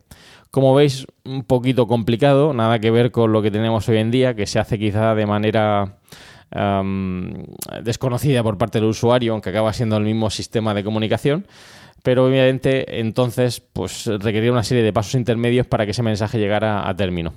Como 0.51 0.75
veis, 0.75 1.07
un 1.25 1.43
poquito 1.43 1.87
complicado, 1.87 2.53
nada 2.53 2.77
que 2.79 2.91
ver 2.91 3.11
con 3.11 3.31
lo 3.31 3.41
que 3.41 3.49
tenemos 3.49 3.89
hoy 3.89 3.97
en 3.97 4.11
día, 4.11 4.35
que 4.35 4.45
se 4.45 4.59
hace 4.59 4.77
quizá 4.77 5.15
de 5.15 5.25
manera 5.25 5.97
desconocida 7.81 8.43
por 8.43 8.57
parte 8.57 8.79
del 8.79 8.89
usuario, 8.89 9.31
aunque 9.31 9.49
acaba 9.49 9.71
siendo 9.71 9.95
el 9.95 10.03
mismo 10.03 10.29
sistema 10.29 10.73
de 10.73 10.83
comunicación 10.83 11.45
pero 12.03 12.25
obviamente 12.25 12.99
entonces 12.99 13.59
pues 13.59 14.07
requería 14.07 14.51
una 14.51 14.63
serie 14.63 14.83
de 14.83 14.93
pasos 14.93 15.15
intermedios 15.15 15.67
para 15.67 15.85
que 15.85 15.91
ese 15.91 16.03
mensaje 16.03 16.39
llegara 16.39 16.87
a 16.87 16.95
término. 16.95 17.33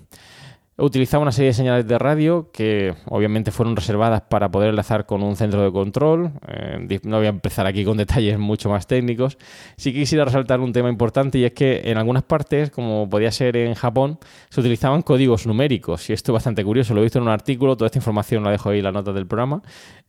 Utilizaba 0.76 1.22
una 1.22 1.30
serie 1.30 1.50
de 1.50 1.54
señales 1.54 1.86
de 1.86 1.98
radio 2.00 2.50
que 2.52 2.94
obviamente 3.06 3.52
fueron 3.52 3.76
reservadas 3.76 4.22
para 4.22 4.50
poder 4.50 4.70
enlazar 4.70 5.06
con 5.06 5.22
un 5.22 5.36
centro 5.36 5.62
de 5.62 5.70
control. 5.70 6.32
Eh, 6.48 6.98
no 7.04 7.18
voy 7.18 7.26
a 7.26 7.28
empezar 7.28 7.64
aquí 7.68 7.84
con 7.84 7.96
detalles 8.04 8.40
mucho 8.40 8.68
más 8.68 8.88
técnicos. 8.88 9.38
Sí 9.76 9.92
quisiera 9.92 10.24
resaltar 10.24 10.58
un 10.58 10.72
tema 10.72 10.88
importante 10.88 11.38
y 11.38 11.44
es 11.44 11.52
que 11.52 11.82
en 11.84 11.96
algunas 11.96 12.24
partes, 12.24 12.70
como 12.70 13.08
podía 13.08 13.30
ser 13.30 13.56
en 13.56 13.74
Japón, 13.74 14.18
se 14.48 14.60
utilizaban 14.60 15.02
códigos 15.02 15.46
numéricos. 15.46 16.10
Y 16.10 16.12
esto 16.12 16.32
es 16.32 16.34
bastante 16.34 16.64
curioso, 16.64 16.92
lo 16.92 17.00
he 17.02 17.04
visto 17.04 17.18
en 17.18 17.22
un 17.22 17.30
artículo, 17.30 17.76
toda 17.76 17.86
esta 17.86 17.98
información 17.98 18.42
la 18.42 18.50
dejo 18.50 18.70
ahí 18.70 18.78
en 18.78 18.84
la 18.84 18.92
nota 18.92 19.12
del 19.12 19.28
programa. 19.28 19.62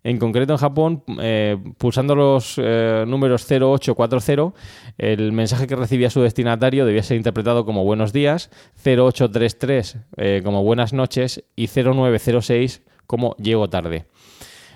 En 0.03 0.19
concreto 0.19 0.53
en 0.53 0.57
Japón, 0.57 1.03
eh, 1.19 1.57
pulsando 1.79 2.15
los 2.15 2.55
eh, 2.57 3.05
números 3.07 3.47
0840, 3.47 4.53
el 4.99 5.31
mensaje 5.31 5.65
que 5.65 5.75
recibía 5.75 6.11
su 6.11 6.21
destinatario 6.21 6.85
debía 6.85 7.01
ser 7.01 7.17
interpretado 7.17 7.65
como 7.65 7.83
buenos 7.83 8.13
días, 8.13 8.51
0833 8.83 9.97
eh, 10.17 10.41
como 10.55 10.63
buenas 10.63 10.93
noches 10.93 11.43
y 11.57 11.67
0906 11.67 12.81
como 13.07 13.35
llego 13.35 13.69
tarde. 13.69 14.05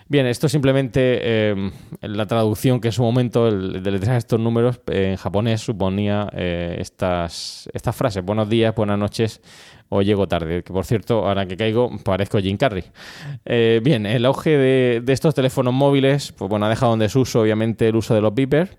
Bien, 0.10 0.26
esto 0.26 0.48
es 0.48 0.52
simplemente 0.52 1.56
la 2.02 2.26
traducción 2.26 2.82
que 2.82 2.89
en 2.89 2.92
su 2.92 3.02
momento 3.02 3.48
el, 3.48 3.82
de 3.82 3.92
letrar 3.92 4.18
estos 4.18 4.42
números 4.42 4.82
en 4.88 5.15
japonés 5.15 5.62
suponía 5.62 6.28
estas, 6.34 7.70
estas 7.72 7.96
frases. 7.96 8.26
Buenos 8.26 8.50
días, 8.50 8.76
buenas 8.76 9.00
noches, 9.00 9.42
o 9.88 10.02
llego 10.02 10.28
tarde. 10.28 10.63
Que 10.63 10.74
por 10.74 10.84
cierto, 10.84 11.26
ahora 11.26 11.46
que 11.46 11.56
caigo, 11.56 11.89
parezco 12.04 12.39
Jim 12.39 12.58
Carrey. 12.58 12.84
Eh, 13.46 13.80
bien, 13.82 14.06
el 14.06 14.26
auge 14.26 14.58
de, 14.58 15.02
estos 15.08 15.34
teléfonos 15.34 15.74
móviles, 15.74 16.34
pues 16.34 16.50
bueno, 16.50 16.65
ha 16.65 16.70
dejado 16.70 16.92
en 16.92 17.00
desuso, 17.00 17.39
obviamente, 17.39 17.88
el 17.88 17.96
uso 17.96 18.13
de 18.13 18.20
los 18.20 18.36
beepers. 18.36 18.78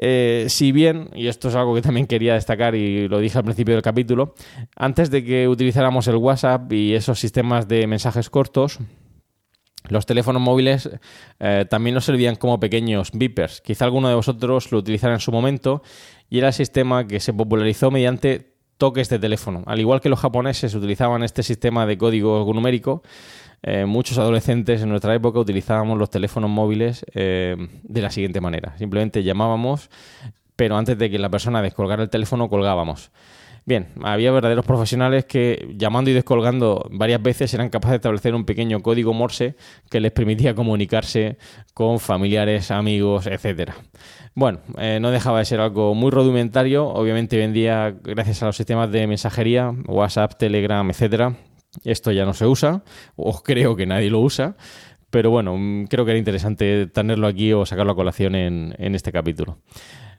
Eh, 0.00 0.46
si 0.48 0.70
bien, 0.70 1.10
y 1.14 1.26
esto 1.26 1.48
es 1.48 1.56
algo 1.56 1.74
que 1.74 1.82
también 1.82 2.06
quería 2.06 2.34
destacar 2.34 2.74
y 2.76 3.08
lo 3.08 3.18
dije 3.18 3.36
al 3.36 3.44
principio 3.44 3.74
del 3.74 3.82
capítulo, 3.82 4.34
antes 4.76 5.10
de 5.10 5.24
que 5.24 5.48
utilizáramos 5.48 6.06
el 6.06 6.16
WhatsApp 6.16 6.72
y 6.72 6.94
esos 6.94 7.18
sistemas 7.18 7.66
de 7.66 7.86
mensajes 7.88 8.30
cortos, 8.30 8.78
los 9.88 10.06
teléfonos 10.06 10.40
móviles 10.40 10.88
eh, 11.40 11.64
también 11.68 11.94
nos 11.94 12.04
servían 12.04 12.36
como 12.36 12.60
pequeños 12.60 13.10
beepers. 13.12 13.60
Quizá 13.60 13.84
alguno 13.86 14.08
de 14.08 14.14
vosotros 14.14 14.70
lo 14.70 14.78
utilizara 14.78 15.14
en 15.14 15.20
su 15.20 15.32
momento 15.32 15.82
y 16.30 16.38
era 16.38 16.48
el 16.48 16.54
sistema 16.54 17.06
que 17.06 17.20
se 17.20 17.32
popularizó 17.32 17.90
mediante 17.90 18.54
toques 18.76 19.08
de 19.08 19.18
teléfono. 19.18 19.64
Al 19.66 19.80
igual 19.80 20.00
que 20.00 20.08
los 20.08 20.20
japoneses 20.20 20.74
utilizaban 20.74 21.24
este 21.24 21.42
sistema 21.42 21.86
de 21.86 21.98
código 21.98 22.48
numérico, 22.54 23.02
eh, 23.62 23.86
muchos 23.86 24.18
adolescentes 24.18 24.82
en 24.82 24.88
nuestra 24.88 25.14
época 25.14 25.38
utilizábamos 25.38 25.98
los 25.98 26.10
teléfonos 26.10 26.50
móviles 26.50 27.04
eh, 27.14 27.56
de 27.82 28.02
la 28.02 28.10
siguiente 28.10 28.40
manera. 28.40 28.76
Simplemente 28.78 29.22
llamábamos, 29.22 29.90
pero 30.56 30.76
antes 30.76 30.98
de 30.98 31.10
que 31.10 31.18
la 31.18 31.28
persona 31.28 31.62
descolgara 31.62 32.02
el 32.02 32.10
teléfono, 32.10 32.48
colgábamos. 32.48 33.10
Bien, 33.68 33.88
había 34.02 34.32
verdaderos 34.32 34.64
profesionales 34.64 35.26
que 35.26 35.74
llamando 35.76 36.10
y 36.10 36.14
descolgando 36.14 36.88
varias 36.90 37.22
veces 37.22 37.52
eran 37.52 37.68
capaces 37.68 37.92
de 37.92 37.96
establecer 37.96 38.34
un 38.34 38.46
pequeño 38.46 38.80
código 38.80 39.12
Morse 39.12 39.56
que 39.90 40.00
les 40.00 40.10
permitía 40.10 40.54
comunicarse 40.54 41.36
con 41.74 42.00
familiares, 42.00 42.70
amigos, 42.70 43.26
etcétera. 43.26 43.76
Bueno, 44.34 44.60
eh, 44.78 45.00
no 45.02 45.10
dejaba 45.10 45.40
de 45.40 45.44
ser 45.44 45.60
algo 45.60 45.94
muy 45.94 46.10
rudimentario. 46.10 46.86
Obviamente 46.86 47.36
hoy 47.36 47.42
en 47.42 47.52
día, 47.52 47.94
gracias 48.02 48.42
a 48.42 48.46
los 48.46 48.56
sistemas 48.56 48.90
de 48.90 49.06
mensajería, 49.06 49.74
WhatsApp, 49.86 50.38
Telegram, 50.38 50.88
etcétera, 50.88 51.36
esto 51.84 52.12
ya 52.12 52.24
no 52.24 52.34
se 52.34 52.46
usa, 52.46 52.82
o 53.16 53.42
creo 53.42 53.76
que 53.76 53.86
nadie 53.86 54.10
lo 54.10 54.20
usa. 54.20 54.56
Pero 55.10 55.30
bueno, 55.30 55.56
mm, 55.56 55.84
creo 55.86 56.04
que 56.04 56.12
era 56.12 56.18
interesante 56.18 56.86
tenerlo 56.86 57.26
aquí 57.26 57.52
o 57.52 57.64
sacarlo 57.64 57.92
a 57.92 57.96
colación 57.96 58.34
en, 58.34 58.94
este 58.94 59.12
capítulo. 59.12 59.58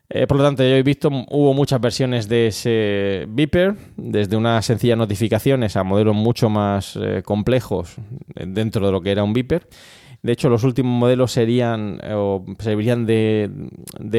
Eh, 0.09 0.25
por 0.25 0.37
lo 0.37 0.43
tanto, 0.43 0.63
ya 0.63 0.69
habéis 0.69 0.85
visto, 0.85 1.09
hubo 1.09 1.53
muchas 1.53 1.79
versiones 1.79 2.27
de 2.27 2.47
ese 2.47 3.25
Beeper, 3.29 3.75
desde 3.95 4.35
unas 4.35 4.65
sencillas 4.65 4.97
notificaciones 4.97 5.75
a 5.75 5.83
modelos 5.83 6.15
mucho 6.15 6.49
más 6.49 6.95
eh, 6.95 7.21
complejos 7.23 7.95
dentro 8.35 8.87
de 8.87 8.91
lo 8.91 9.01
que 9.01 9.11
era 9.11 9.23
un 9.23 9.33
Beeper. 9.33 9.67
De 10.21 10.33
hecho, 10.33 10.49
los 10.49 10.63
últimos 10.63 10.91
modelos 10.91 11.31
serían 11.31 11.99
o 12.11 12.43
servirían 12.59 13.05
de, 13.05 13.49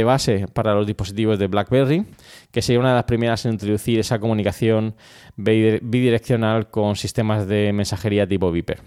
base 0.04 0.46
para 0.52 0.74
los 0.74 0.86
dispositivos 0.86 1.38
de 1.38 1.46
BlackBerry, 1.46 2.06
que 2.50 2.62
sería 2.62 2.80
una 2.80 2.90
de 2.90 2.94
las 2.94 3.04
primeras 3.04 3.44
en 3.44 3.52
introducir 3.52 3.98
esa 3.98 4.18
comunicación 4.18 4.94
bidireccional 5.36 6.70
con 6.70 6.96
sistemas 6.96 7.46
de 7.46 7.72
mensajería 7.72 8.26
tipo 8.26 8.50
Viper. 8.50 8.80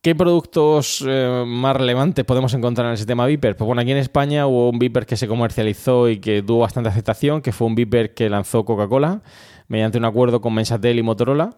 ¿Qué 0.00 0.14
productos 0.14 1.04
eh, 1.06 1.44
más 1.44 1.76
relevantes 1.76 2.24
podemos 2.24 2.54
encontrar 2.54 2.86
en 2.86 2.92
el 2.92 2.96
sistema 2.96 3.26
Viper? 3.26 3.56
Pues 3.56 3.66
bueno, 3.66 3.82
aquí 3.82 3.90
en 3.90 3.98
España 3.98 4.46
hubo 4.46 4.70
un 4.70 4.78
Viper 4.78 5.04
que 5.04 5.16
se 5.16 5.26
comercializó 5.26 6.08
y 6.08 6.20
que 6.20 6.42
tuvo 6.42 6.60
bastante 6.60 6.88
aceptación, 6.88 7.42
que 7.42 7.50
fue 7.50 7.66
un 7.66 7.74
Viper 7.74 8.14
que 8.14 8.30
lanzó 8.30 8.64
Coca-Cola 8.64 9.22
mediante 9.66 9.98
un 9.98 10.04
acuerdo 10.04 10.40
con 10.40 10.54
Mensatel 10.54 11.00
y 11.00 11.02
Motorola 11.02 11.56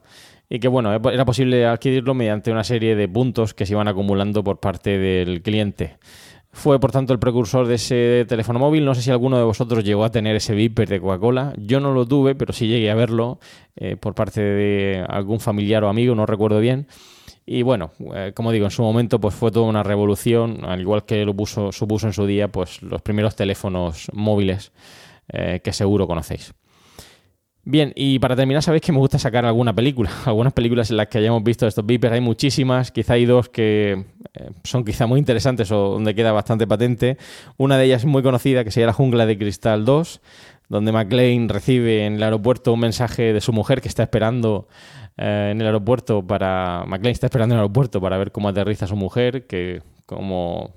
y 0.48 0.60
que 0.60 0.68
bueno, 0.68 0.92
era 0.94 1.24
posible 1.24 1.66
adquirirlo 1.66 2.14
mediante 2.14 2.50
una 2.50 2.64
serie 2.64 2.96
de 2.96 3.08
puntos 3.08 3.54
que 3.54 3.66
se 3.66 3.74
iban 3.74 3.88
acumulando 3.88 4.42
por 4.42 4.60
parte 4.60 4.98
del 4.98 5.42
cliente. 5.42 5.98
Fue 6.50 6.80
por 6.80 6.90
tanto 6.90 7.12
el 7.12 7.18
precursor 7.18 7.66
de 7.66 7.74
ese 7.74 8.24
teléfono 8.26 8.58
móvil. 8.58 8.84
No 8.84 8.94
sé 8.94 9.02
si 9.02 9.10
alguno 9.10 9.36
de 9.36 9.44
vosotros 9.44 9.84
llegó 9.84 10.04
a 10.04 10.10
tener 10.10 10.34
ese 10.34 10.54
Viper 10.54 10.88
de 10.88 11.00
Coca-Cola. 11.00 11.52
Yo 11.58 11.78
no 11.78 11.92
lo 11.92 12.06
tuve, 12.06 12.34
pero 12.34 12.52
sí 12.52 12.66
llegué 12.66 12.90
a 12.90 12.94
verlo 12.94 13.38
eh, 13.76 13.96
por 13.96 14.14
parte 14.14 14.40
de 14.40 15.04
algún 15.08 15.40
familiar 15.40 15.84
o 15.84 15.88
amigo, 15.88 16.14
no 16.14 16.24
recuerdo 16.24 16.58
bien. 16.58 16.88
Y 17.44 17.62
bueno, 17.62 17.92
eh, 18.14 18.32
como 18.34 18.50
digo, 18.50 18.64
en 18.64 18.70
su 18.70 18.82
momento 18.82 19.20
pues 19.20 19.34
fue 19.34 19.50
toda 19.50 19.66
una 19.66 19.82
revolución, 19.82 20.64
al 20.64 20.80
igual 20.80 21.04
que 21.04 21.24
lo 21.24 21.34
puso, 21.34 21.72
supuso 21.72 22.06
en 22.06 22.12
su 22.12 22.26
día 22.26 22.48
pues 22.48 22.82
los 22.82 23.02
primeros 23.02 23.36
teléfonos 23.36 24.08
móviles 24.12 24.72
eh, 25.28 25.60
que 25.62 25.72
seguro 25.72 26.06
conocéis. 26.06 26.52
Bien, 27.70 27.92
y 27.94 28.18
para 28.18 28.34
terminar, 28.34 28.62
sabéis 28.62 28.80
que 28.80 28.92
me 28.92 28.98
gusta 28.98 29.18
sacar 29.18 29.44
alguna 29.44 29.74
película. 29.74 30.10
Algunas 30.24 30.54
películas 30.54 30.90
en 30.90 30.96
las 30.96 31.08
que 31.08 31.18
hayamos 31.18 31.44
visto 31.44 31.66
estos 31.66 31.84
beepers, 31.84 32.14
hay 32.14 32.22
muchísimas, 32.22 32.90
quizá 32.90 33.12
hay 33.12 33.26
dos 33.26 33.50
que 33.50 34.06
eh, 34.32 34.50
son 34.64 34.86
quizá 34.86 35.06
muy 35.06 35.18
interesantes 35.18 35.70
o 35.70 35.90
donde 35.90 36.14
queda 36.14 36.32
bastante 36.32 36.66
patente. 36.66 37.18
Una 37.58 37.76
de 37.76 37.84
ellas 37.84 38.00
es 38.00 38.06
muy 38.06 38.22
conocida, 38.22 38.64
que 38.64 38.70
sería 38.70 38.86
La 38.86 38.94
Jungla 38.94 39.26
de 39.26 39.36
Cristal 39.36 39.84
2, 39.84 40.22
donde 40.70 40.92
McLean 40.92 41.50
recibe 41.50 42.06
en 42.06 42.14
el 42.14 42.22
aeropuerto 42.22 42.72
un 42.72 42.80
mensaje 42.80 43.34
de 43.34 43.40
su 43.42 43.52
mujer 43.52 43.82
que 43.82 43.88
está 43.88 44.02
esperando 44.02 44.66
eh, 45.18 45.50
en 45.52 45.60
el 45.60 45.66
aeropuerto 45.66 46.26
para... 46.26 46.84
McLean 46.86 47.12
está 47.12 47.26
esperando 47.26 47.54
en 47.54 47.58
el 47.58 47.64
aeropuerto 47.64 48.00
para 48.00 48.16
ver 48.16 48.32
cómo 48.32 48.48
aterriza 48.48 48.86
su 48.86 48.96
mujer, 48.96 49.46
que 49.46 49.82
como 50.06 50.72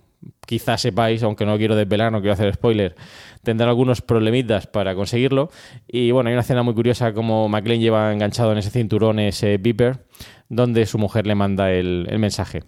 quizás 0.46 0.82
sepáis, 0.82 1.24
aunque 1.24 1.46
no 1.46 1.58
quiero 1.58 1.76
desvelar, 1.76 2.12
no 2.12 2.20
quiero 2.20 2.34
hacer 2.34 2.54
spoiler, 2.54 2.96
tendrán 3.44 3.70
algunos 3.70 4.02
problemitas 4.02 4.68
para 4.68 4.96
conseguirlo. 4.96 5.50
Y 5.88 6.12
bueno, 6.12 6.28
hay 6.28 6.34
una 6.34 6.42
escena 6.42 6.64
muy 6.64 6.74
curiosa 6.74 7.14
como 7.14 7.48
McLean 7.50 7.80
lleva 7.80 8.12
enganchado 8.12 8.52
en 8.52 8.58
ese 8.58 8.70
cinturón 8.70 9.20
ese 9.20 9.58
beeper, 9.58 10.06
donde 10.50 10.86
su 10.86 10.98
mujer 10.98 11.26
le 11.28 11.36
manda 11.36 11.72
el, 11.72 12.08
mensaje. 12.20 12.64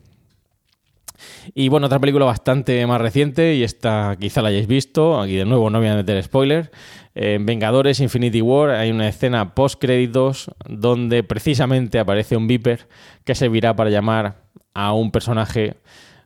Y 1.54 1.70
bueno, 1.70 1.88
otra 1.88 2.00
película 2.00 2.26
bastante 2.26 2.86
más 2.88 3.00
reciente, 3.02 3.56
y 3.56 3.64
esta 3.64 4.16
quizá 4.20 4.42
la 4.42 4.50
hayáis 4.50 4.68
visto, 4.68 5.20
aquí 5.20 5.36
de 5.36 5.46
nuevo 5.46 5.70
no 5.70 5.80
voy 5.80 5.88
a 5.88 5.96
meter 5.96 6.22
spoiler. 6.24 6.72
En 7.16 7.46
Vengadores 7.46 8.00
Infinity 8.00 8.42
War 8.42 8.72
hay 8.72 8.92
una 8.92 9.08
escena 9.08 9.54
post 9.54 9.80
créditos 9.80 10.50
donde 10.68 11.24
precisamente 11.24 12.00
aparece 12.00 12.36
un 12.36 12.48
beeper 12.48 12.88
que 13.24 13.36
servirá 13.36 13.76
para 13.76 13.90
llamar 13.90 14.44
a 14.74 14.94
un 14.94 15.12
personaje 15.12 15.78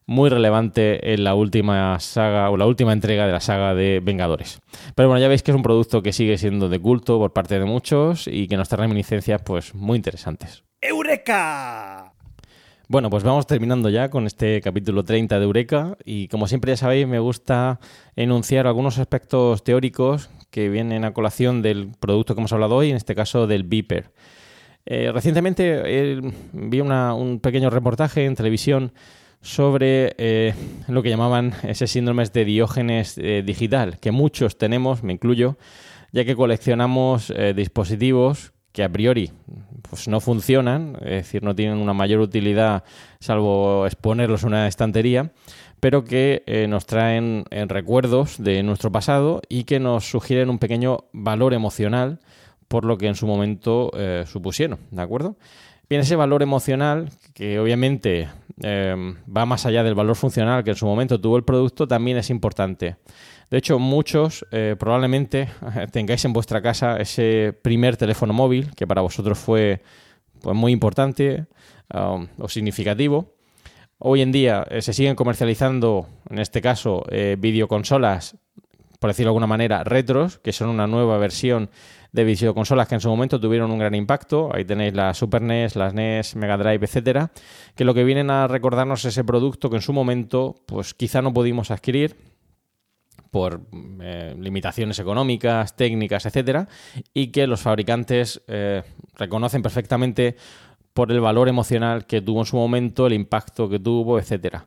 muy 0.07 0.29
relevante 0.29 1.13
en 1.13 1.25
la 1.25 1.35
última 1.35 1.99
saga 1.99 2.49
o 2.49 2.57
la 2.57 2.65
última 2.65 2.93
entrega 2.93 3.27
de 3.27 3.33
la 3.33 3.41
saga 3.41 3.75
de 3.75 3.99
Vengadores. 4.01 4.61
Pero 4.95 5.09
bueno, 5.09 5.21
ya 5.21 5.27
veis 5.27 5.43
que 5.43 5.51
es 5.51 5.55
un 5.55 5.63
producto 5.63 6.01
que 6.01 6.13
sigue 6.13 6.37
siendo 6.37 6.69
de 6.69 6.79
culto 6.79 7.19
por 7.19 7.33
parte 7.33 7.59
de 7.59 7.65
muchos 7.65 8.27
y 8.27 8.47
que 8.47 8.55
nos 8.55 8.69
trae 8.69 8.81
reminiscencias 8.81 9.41
pues 9.43 9.75
muy 9.75 9.97
interesantes. 9.97 10.63
¡Eureka! 10.81 12.13
Bueno, 12.87 13.09
pues 13.09 13.23
vamos 13.23 13.45
terminando 13.47 13.89
ya 13.89 14.09
con 14.09 14.25
este 14.27 14.61
capítulo 14.61 15.03
30 15.03 15.39
de 15.39 15.43
Eureka 15.43 15.97
y 16.05 16.29
como 16.29 16.47
siempre 16.47 16.71
ya 16.71 16.77
sabéis 16.77 17.05
me 17.05 17.19
gusta 17.19 17.81
enunciar 18.15 18.65
algunos 18.65 18.99
aspectos 18.99 19.61
teóricos 19.65 20.29
que 20.51 20.69
vienen 20.69 21.03
a 21.03 21.11
colación 21.11 21.61
del 21.61 21.91
producto 21.99 22.33
que 22.33 22.39
hemos 22.39 22.53
hablado 22.53 22.77
hoy, 22.77 22.91
en 22.91 22.95
este 22.95 23.13
caso 23.13 23.45
del 23.45 23.63
Beeper. 23.63 24.13
Eh, 24.85 25.11
recientemente 25.13 26.21
vi 26.53 26.79
un 26.79 27.39
pequeño 27.41 27.69
reportaje 27.69 28.23
en 28.23 28.35
televisión 28.35 28.93
sobre 29.41 30.15
eh, 30.17 30.53
lo 30.87 31.03
que 31.03 31.09
llamaban 31.09 31.53
ese 31.63 31.87
síndrome 31.87 32.25
de 32.25 32.45
diógenes 32.45 33.17
eh, 33.17 33.43
digital, 33.45 33.99
que 33.99 34.11
muchos 34.11 34.57
tenemos, 34.57 35.03
me 35.03 35.13
incluyo, 35.13 35.57
ya 36.11 36.25
que 36.25 36.35
coleccionamos 36.35 37.33
dispositivos 37.53 38.53
que 38.71 38.83
a 38.83 38.89
priori 38.89 39.31
pues, 39.89 40.07
no 40.07 40.21
funcionan, 40.21 40.95
es 41.01 41.23
decir, 41.23 41.43
no 41.43 41.53
tienen 41.53 41.79
una 41.79 41.93
mayor 41.93 42.21
utilidad 42.21 42.83
salvo 43.19 43.85
exponerlos 43.85 44.43
en 44.43 44.49
una 44.49 44.67
estantería, 44.67 45.31
pero 45.81 46.05
que 46.05 46.65
nos 46.69 46.85
traen 46.85 47.43
recuerdos 47.51 48.41
de 48.41 48.63
nuestro 48.63 48.91
pasado 48.91 49.41
y 49.49 49.65
que 49.65 49.79
nos 49.79 50.09
sugieren 50.09 50.49
un 50.49 50.59
pequeño 50.59 51.05
valor 51.11 51.53
emocional 51.53 52.19
por 52.67 52.85
lo 52.85 52.97
que 52.97 53.07
en 53.07 53.15
su 53.15 53.27
momento 53.27 53.91
eh, 53.95 54.25
supusieron, 54.27 54.79
¿de 54.91 55.01
acuerdo? 55.01 55.37
Bien, 55.89 56.01
ese 56.01 56.17
valor 56.17 56.43
emocional, 56.43 57.09
que 57.33 57.59
obviamente 57.61 58.27
em, 58.61 59.15
va 59.25 59.45
más 59.45 59.65
allá 59.65 59.83
del 59.83 59.95
valor 59.95 60.17
funcional 60.17 60.65
que 60.65 60.71
en 60.71 60.75
su 60.75 60.85
momento 60.85 61.21
tuvo 61.21 61.37
el 61.37 61.45
producto, 61.45 61.87
también 61.87 62.17
es 62.17 62.29
importante. 62.29 62.97
De 63.49 63.57
hecho, 63.57 63.79
muchos 63.79 64.45
eh, 64.51 64.75
probablemente 64.77 65.47
tengáis 65.93 66.25
en 66.25 66.33
vuestra 66.33 66.61
casa 66.61 66.97
ese 66.97 67.57
primer 67.61 67.95
teléfono 67.95 68.33
móvil, 68.33 68.69
que 68.75 68.85
para 68.85 68.99
vosotros 68.99 69.37
fue 69.39 69.81
pues, 70.41 70.53
muy 70.57 70.73
importante 70.73 71.45
um, 71.93 72.27
o 72.37 72.49
significativo. 72.49 73.35
Hoy 73.97 74.21
en 74.21 74.33
día 74.33 74.67
eh, 74.69 74.81
se 74.81 74.91
siguen 74.91 75.15
comercializando, 75.15 76.09
en 76.29 76.39
este 76.39 76.61
caso, 76.61 77.05
videoconsolas, 77.37 78.35
por 78.99 79.09
decirlo 79.09 79.29
de 79.29 79.31
alguna 79.31 79.47
manera, 79.47 79.85
retros, 79.85 80.37
que 80.39 80.51
son 80.51 80.67
una 80.67 80.85
nueva 80.85 81.17
versión 81.17 81.69
de 82.17 82.23
videoconsolas 82.23 82.87
que 82.87 82.95
en 82.95 83.01
su 83.01 83.09
momento 83.09 83.39
tuvieron 83.39 83.69
un 83.69 83.77
gran 83.77 83.93
impacto. 83.93 84.49
Ahí 84.51 84.65
tenéis 84.65 84.95
la 84.95 85.13
Super 85.13 85.43
NES, 85.43 85.75
las 85.75 85.93
NES, 85.93 86.35
Mega 86.35 86.57
Drive, 86.57 86.83
etcétera, 86.83 87.29
que 87.75 87.85
lo 87.85 87.93
que 87.93 88.03
vienen 88.03 88.31
a 88.31 88.47
recordarnos 88.47 89.05
ese 89.05 89.23
producto 89.23 89.69
que 89.69 89.75
en 89.75 89.83
su 89.83 89.93
momento, 89.93 90.55
pues 90.65 90.95
quizá 90.95 91.21
no 91.21 91.31
pudimos 91.31 91.69
adquirir 91.69 92.15
por 93.29 93.61
eh, 94.01 94.35
limitaciones 94.39 94.97
económicas, 94.97 95.75
técnicas, 95.75 96.25
etcétera, 96.25 96.67
y 97.13 97.27
que 97.27 97.45
los 97.45 97.61
fabricantes 97.61 98.41
eh, 98.47 98.81
reconocen 99.15 99.61
perfectamente 99.61 100.37
por 100.95 101.11
el 101.11 101.19
valor 101.19 101.47
emocional 101.49 102.07
que 102.07 102.21
tuvo 102.21 102.39
en 102.39 102.47
su 102.47 102.55
momento, 102.57 103.05
el 103.05 103.13
impacto 103.13 103.69
que 103.69 103.77
tuvo, 103.77 104.17
etcétera. 104.17 104.65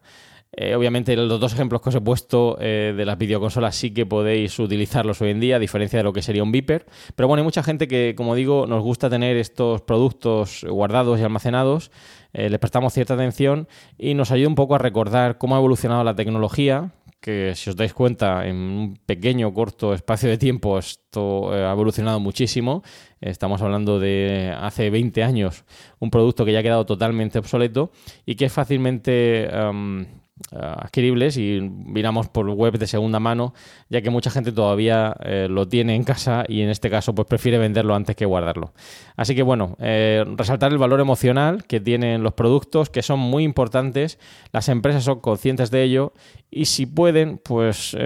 Eh, 0.62 0.74
obviamente 0.74 1.16
los 1.16 1.40
dos 1.40 1.54
ejemplos 1.54 1.80
que 1.80 1.88
os 1.88 1.94
he 1.94 2.02
puesto 2.02 2.58
eh, 2.60 2.92
de 2.94 3.06
las 3.06 3.16
videoconsolas 3.16 3.74
sí 3.74 3.92
que 3.92 4.04
podéis 4.04 4.58
utilizarlos 4.58 5.22
hoy 5.22 5.30
en 5.30 5.40
día, 5.40 5.56
a 5.56 5.58
diferencia 5.58 5.98
de 5.98 6.02
lo 6.02 6.12
que 6.12 6.20
sería 6.20 6.42
un 6.42 6.52
Viper. 6.52 6.84
Pero 7.16 7.28
bueno, 7.28 7.40
hay 7.40 7.44
mucha 7.44 7.62
gente 7.62 7.88
que, 7.88 8.12
como 8.14 8.34
digo, 8.34 8.66
nos 8.66 8.82
gusta 8.82 9.08
tener 9.08 9.38
estos 9.38 9.80
productos 9.80 10.66
guardados 10.68 11.18
y 11.18 11.22
almacenados, 11.22 11.90
eh, 12.34 12.50
les 12.50 12.58
prestamos 12.58 12.92
cierta 12.92 13.14
atención 13.14 13.68
y 13.96 14.12
nos 14.12 14.32
ayuda 14.32 14.48
un 14.48 14.54
poco 14.54 14.74
a 14.74 14.78
recordar 14.78 15.38
cómo 15.38 15.54
ha 15.54 15.58
evolucionado 15.58 16.04
la 16.04 16.14
tecnología, 16.14 16.92
que 17.22 17.54
si 17.54 17.70
os 17.70 17.76
dais 17.76 17.94
cuenta, 17.94 18.46
en 18.46 18.56
un 18.56 18.98
pequeño, 19.06 19.54
corto 19.54 19.94
espacio 19.94 20.28
de 20.28 20.36
tiempo 20.36 20.78
esto 20.78 21.54
ha 21.54 21.72
evolucionado 21.72 22.20
muchísimo. 22.20 22.82
Estamos 23.22 23.62
hablando 23.62 23.98
de 23.98 24.54
hace 24.60 24.90
20 24.90 25.22
años, 25.22 25.64
un 26.00 26.10
producto 26.10 26.44
que 26.44 26.52
ya 26.52 26.58
ha 26.58 26.62
quedado 26.62 26.84
totalmente 26.84 27.38
obsoleto 27.38 27.92
y 28.26 28.34
que 28.34 28.44
es 28.44 28.52
fácilmente... 28.52 29.48
adquiribles 30.52 31.36
y 31.36 31.60
miramos 31.60 32.28
por 32.28 32.48
web 32.48 32.78
de 32.78 32.86
segunda 32.86 33.20
mano, 33.20 33.54
ya 33.88 34.02
que 34.02 34.10
mucha 34.10 34.30
gente 34.30 34.52
todavía 34.52 35.16
eh, 35.24 35.46
lo 35.48 35.68
tiene 35.68 35.94
en 35.94 36.04
casa 36.04 36.44
y 36.48 36.62
en 36.62 36.70
este 36.70 36.90
caso 36.90 37.14
pues 37.14 37.28
prefiere 37.28 37.58
venderlo 37.58 37.94
antes 37.94 38.16
que 38.16 38.24
guardarlo. 38.24 38.72
Así 39.16 39.34
que 39.34 39.42
bueno, 39.42 39.76
eh, 39.80 40.24
resaltar 40.36 40.72
el 40.72 40.78
valor 40.78 41.00
emocional 41.00 41.64
que 41.64 41.80
tienen 41.80 42.22
los 42.22 42.34
productos, 42.34 42.90
que 42.90 43.02
son 43.02 43.20
muy 43.20 43.44
importantes, 43.44 44.18
las 44.52 44.68
empresas 44.68 45.04
son 45.04 45.20
conscientes 45.20 45.70
de 45.70 45.82
ello 45.82 46.12
y 46.50 46.64
si 46.64 46.86
pueden, 46.86 47.38
pues 47.38 47.96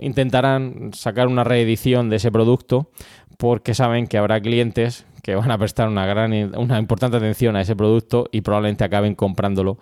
intentarán 0.00 0.92
sacar 0.92 1.26
una 1.26 1.42
reedición 1.42 2.10
de 2.10 2.16
ese 2.16 2.30
producto 2.30 2.90
porque 3.38 3.74
saben 3.74 4.06
que 4.06 4.18
habrá 4.18 4.40
clientes 4.40 5.06
que 5.26 5.34
van 5.34 5.50
a 5.50 5.58
prestar 5.58 5.88
una 5.88 6.06
gran 6.06 6.32
una 6.56 6.78
importante 6.78 7.16
atención 7.16 7.56
a 7.56 7.60
ese 7.60 7.74
producto 7.74 8.28
y 8.30 8.42
probablemente 8.42 8.84
acaben 8.84 9.16
comprándolo 9.16 9.78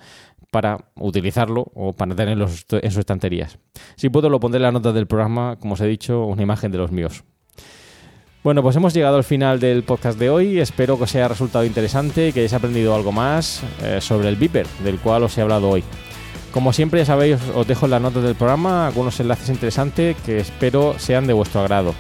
para 0.54 0.78
utilizarlo 0.94 1.66
o 1.74 1.94
para 1.94 2.14
tenerlo 2.14 2.46
en 2.46 2.90
sus 2.92 3.00
estanterías. 3.00 3.58
Si 3.96 4.08
puedo, 4.08 4.30
lo 4.30 4.38
pondré 4.38 4.58
en 4.58 4.62
la 4.62 4.70
nota 4.70 4.92
del 4.92 5.08
programa, 5.08 5.56
como 5.58 5.74
os 5.74 5.80
he 5.80 5.86
dicho, 5.88 6.26
una 6.26 6.42
imagen 6.42 6.70
de 6.70 6.78
los 6.78 6.92
míos. 6.92 7.24
Bueno, 8.44 8.62
pues 8.62 8.76
hemos 8.76 8.94
llegado 8.94 9.16
al 9.16 9.24
final 9.24 9.58
del 9.58 9.82
podcast 9.82 10.16
de 10.16 10.30
hoy. 10.30 10.60
Espero 10.60 10.96
que 10.96 11.04
os 11.04 11.14
haya 11.16 11.26
resultado 11.26 11.64
interesante 11.64 12.28
y 12.28 12.32
que 12.32 12.38
hayáis 12.38 12.52
aprendido 12.52 12.94
algo 12.94 13.10
más 13.10 13.64
eh, 13.82 14.00
sobre 14.00 14.28
el 14.28 14.36
Viper, 14.36 14.68
del 14.84 15.00
cual 15.00 15.24
os 15.24 15.36
he 15.36 15.40
hablado 15.40 15.68
hoy. 15.68 15.82
Como 16.52 16.72
siempre, 16.72 17.00
ya 17.00 17.06
sabéis, 17.06 17.40
os 17.52 17.66
dejo 17.66 17.86
en 17.86 17.90
las 17.90 18.02
notas 18.02 18.22
del 18.22 18.36
programa 18.36 18.86
algunos 18.86 19.18
enlaces 19.18 19.48
interesantes 19.48 20.16
que 20.24 20.38
espero 20.38 20.94
sean 21.00 21.26
de 21.26 21.32
vuestro 21.32 21.62
agrado. 21.62 21.94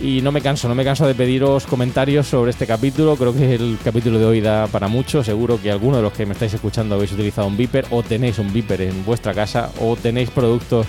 Y 0.00 0.20
no 0.22 0.30
me 0.30 0.40
canso, 0.40 0.68
no 0.68 0.76
me 0.76 0.84
canso 0.84 1.08
de 1.08 1.14
pediros 1.14 1.66
comentarios 1.66 2.28
sobre 2.28 2.52
este 2.52 2.68
capítulo. 2.68 3.16
Creo 3.16 3.34
que 3.34 3.56
el 3.56 3.78
capítulo 3.82 4.20
de 4.20 4.24
hoy 4.26 4.40
da 4.40 4.68
para 4.68 4.86
mucho. 4.86 5.24
Seguro 5.24 5.60
que 5.60 5.72
alguno 5.72 5.96
de 5.96 6.02
los 6.02 6.12
que 6.12 6.24
me 6.24 6.34
estáis 6.34 6.54
escuchando 6.54 6.94
habéis 6.94 7.12
utilizado 7.12 7.48
un 7.48 7.56
Viper 7.56 7.86
o 7.90 8.04
tenéis 8.04 8.38
un 8.38 8.52
Viper 8.52 8.80
en 8.82 9.04
vuestra 9.04 9.34
casa 9.34 9.72
o 9.80 9.96
tenéis 9.96 10.30
productos 10.30 10.86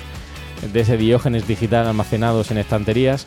de 0.71 0.79
ese 0.79 0.95
diógenes 0.95 1.47
digital 1.47 1.87
almacenados 1.87 2.51
en 2.51 2.59
estanterías. 2.59 3.25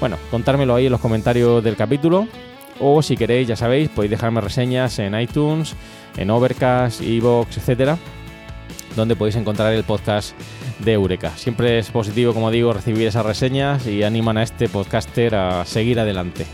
Bueno, 0.00 0.16
contármelo 0.32 0.74
ahí 0.74 0.86
en 0.86 0.92
los 0.92 1.00
comentarios 1.00 1.62
del 1.62 1.76
capítulo. 1.76 2.26
O 2.80 3.00
si 3.00 3.16
queréis, 3.16 3.46
ya 3.46 3.56
sabéis, 3.56 3.88
podéis 3.88 4.10
dejarme 4.10 4.40
reseñas 4.40 4.98
en 4.98 5.18
iTunes, 5.20 5.76
en 6.16 6.30
Overcast, 6.30 7.02
Evox, 7.02 7.58
etcétera, 7.58 7.98
donde 8.96 9.16
podéis 9.16 9.36
encontrar 9.36 9.72
el 9.72 9.84
podcast 9.84 10.34
de 10.78 10.92
Eureka. 10.92 11.30
Siempre 11.36 11.78
es 11.78 11.90
positivo, 11.90 12.34
como 12.34 12.50
digo, 12.50 12.72
recibir 12.72 13.06
esas 13.06 13.26
reseñas 13.26 13.86
y 13.86 14.02
animan 14.02 14.38
a 14.38 14.42
este 14.42 14.68
podcaster 14.68 15.34
a 15.34 15.64
seguir 15.64 16.00
adelante. 16.00 16.46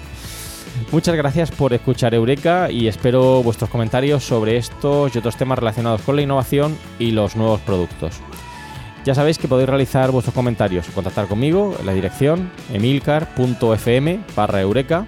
Muchas 0.92 1.16
gracias 1.16 1.51
por 1.51 1.72
escuchar 1.72 2.14
Eureka 2.14 2.70
y 2.70 2.87
espero 2.87 3.42
vuestros 3.42 3.70
comentarios 3.70 4.25
sobre 4.25 4.57
estos 4.57 5.14
y 5.14 5.18
otros 5.18 5.37
temas 5.37 5.59
relacionados 5.59 6.03
con 6.03 6.16
la 6.16 6.22
innovación 6.22 6.77
y 6.99 7.12
los 7.12 7.35
nuevos 7.37 7.61
productos. 7.61 8.20
Ya 9.05 9.14
sabéis 9.14 9.38
que 9.38 9.49
podéis 9.49 9.68
realizar 9.68 10.11
vuestros 10.11 10.35
comentarios 10.35 10.87
contactar 10.88 11.29
conmigo 11.29 11.77
en 11.79 11.87
la 11.87 11.92
dirección 11.92 12.51
emilcar.fm 12.72 14.20
barra 14.35 14.61
eureka, 14.61 15.07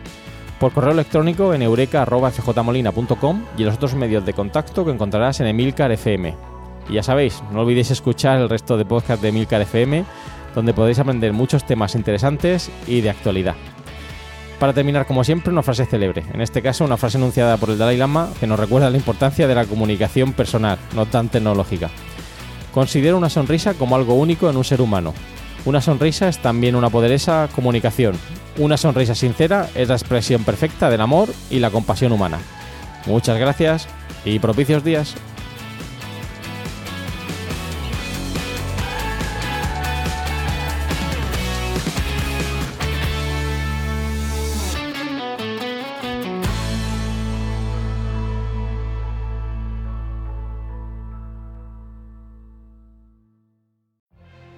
por 0.61 0.73
correo 0.73 0.93
electrónico 0.93 1.55
en 1.55 1.63
eureka.fjmolina.com 1.63 3.45
y 3.57 3.63
en 3.63 3.67
los 3.67 3.77
otros 3.77 3.95
medios 3.95 4.25
de 4.25 4.33
contacto 4.33 4.85
que 4.85 4.93
encontrarás 4.93 5.41
en 5.41 5.49
emilcar.fm. 5.49 6.48
Y 6.89 6.95
ya 6.95 7.03
sabéis, 7.03 7.43
no 7.53 7.61
olvidéis 7.61 7.91
escuchar 7.91 8.39
el 8.39 8.49
resto 8.49 8.77
de 8.77 8.85
podcast 8.85 9.23
de 9.23 9.33
Milcar 9.33 9.61
FM, 9.63 10.05
donde 10.55 10.75
podéis 10.75 10.99
aprender 10.99 11.33
muchos 11.33 11.65
temas 11.67 11.95
interesantes 11.95 12.71
y 12.87 13.01
de 13.01 13.11
actualidad. 13.11 13.55
Para 14.59 14.73
terminar, 14.73 15.07
como 15.07 15.23
siempre, 15.23 15.53
una 15.53 15.63
frase 15.63 15.87
célebre. 15.87 16.25
En 16.33 16.41
este 16.41 16.63
caso, 16.63 16.85
una 16.85 16.97
frase 16.97 17.17
enunciada 17.17 17.57
por 17.59 17.71
el 17.71 17.79
Dalai 17.79 17.97
Lama 17.97 18.29
que 18.41 18.47
nos 18.47 18.59
recuerda 18.59 18.91
la 18.91 18.97
importancia 18.97 19.47
de 19.47 19.55
la 19.55 19.67
comunicación 19.67 20.33
personal, 20.33 20.79
no 20.97 21.07
tan 21.07 21.29
tecnológica. 21.29 21.91
Considero 22.73 23.19
una 23.19 23.31
sonrisa 23.31 23.75
como 23.75 23.95
algo 23.95 24.15
único 24.15 24.51
en 24.51 24.57
un 24.57 24.65
ser 24.65 24.81
humano. 24.81 25.15
Una 25.65 25.81
sonrisa 25.81 26.29
es 26.29 26.39
también 26.39 26.75
una 26.75 26.91
poderosa 26.91 27.49
comunicación. 27.55 28.17
Una 28.59 28.77
sonrisa 28.77 29.15
sincera 29.15 29.69
es 29.75 29.89
la 29.89 29.95
expresión 29.95 30.43
perfecta 30.43 30.91
del 30.91 31.01
amor 31.01 31.29
y 31.51 31.61
la 31.61 31.71
compasión 31.71 32.13
humana. 32.13 32.39
Muchas 33.07 33.39
gracias 33.39 33.89
y 34.25 34.39
propicios 34.41 34.83
días. 34.83 35.15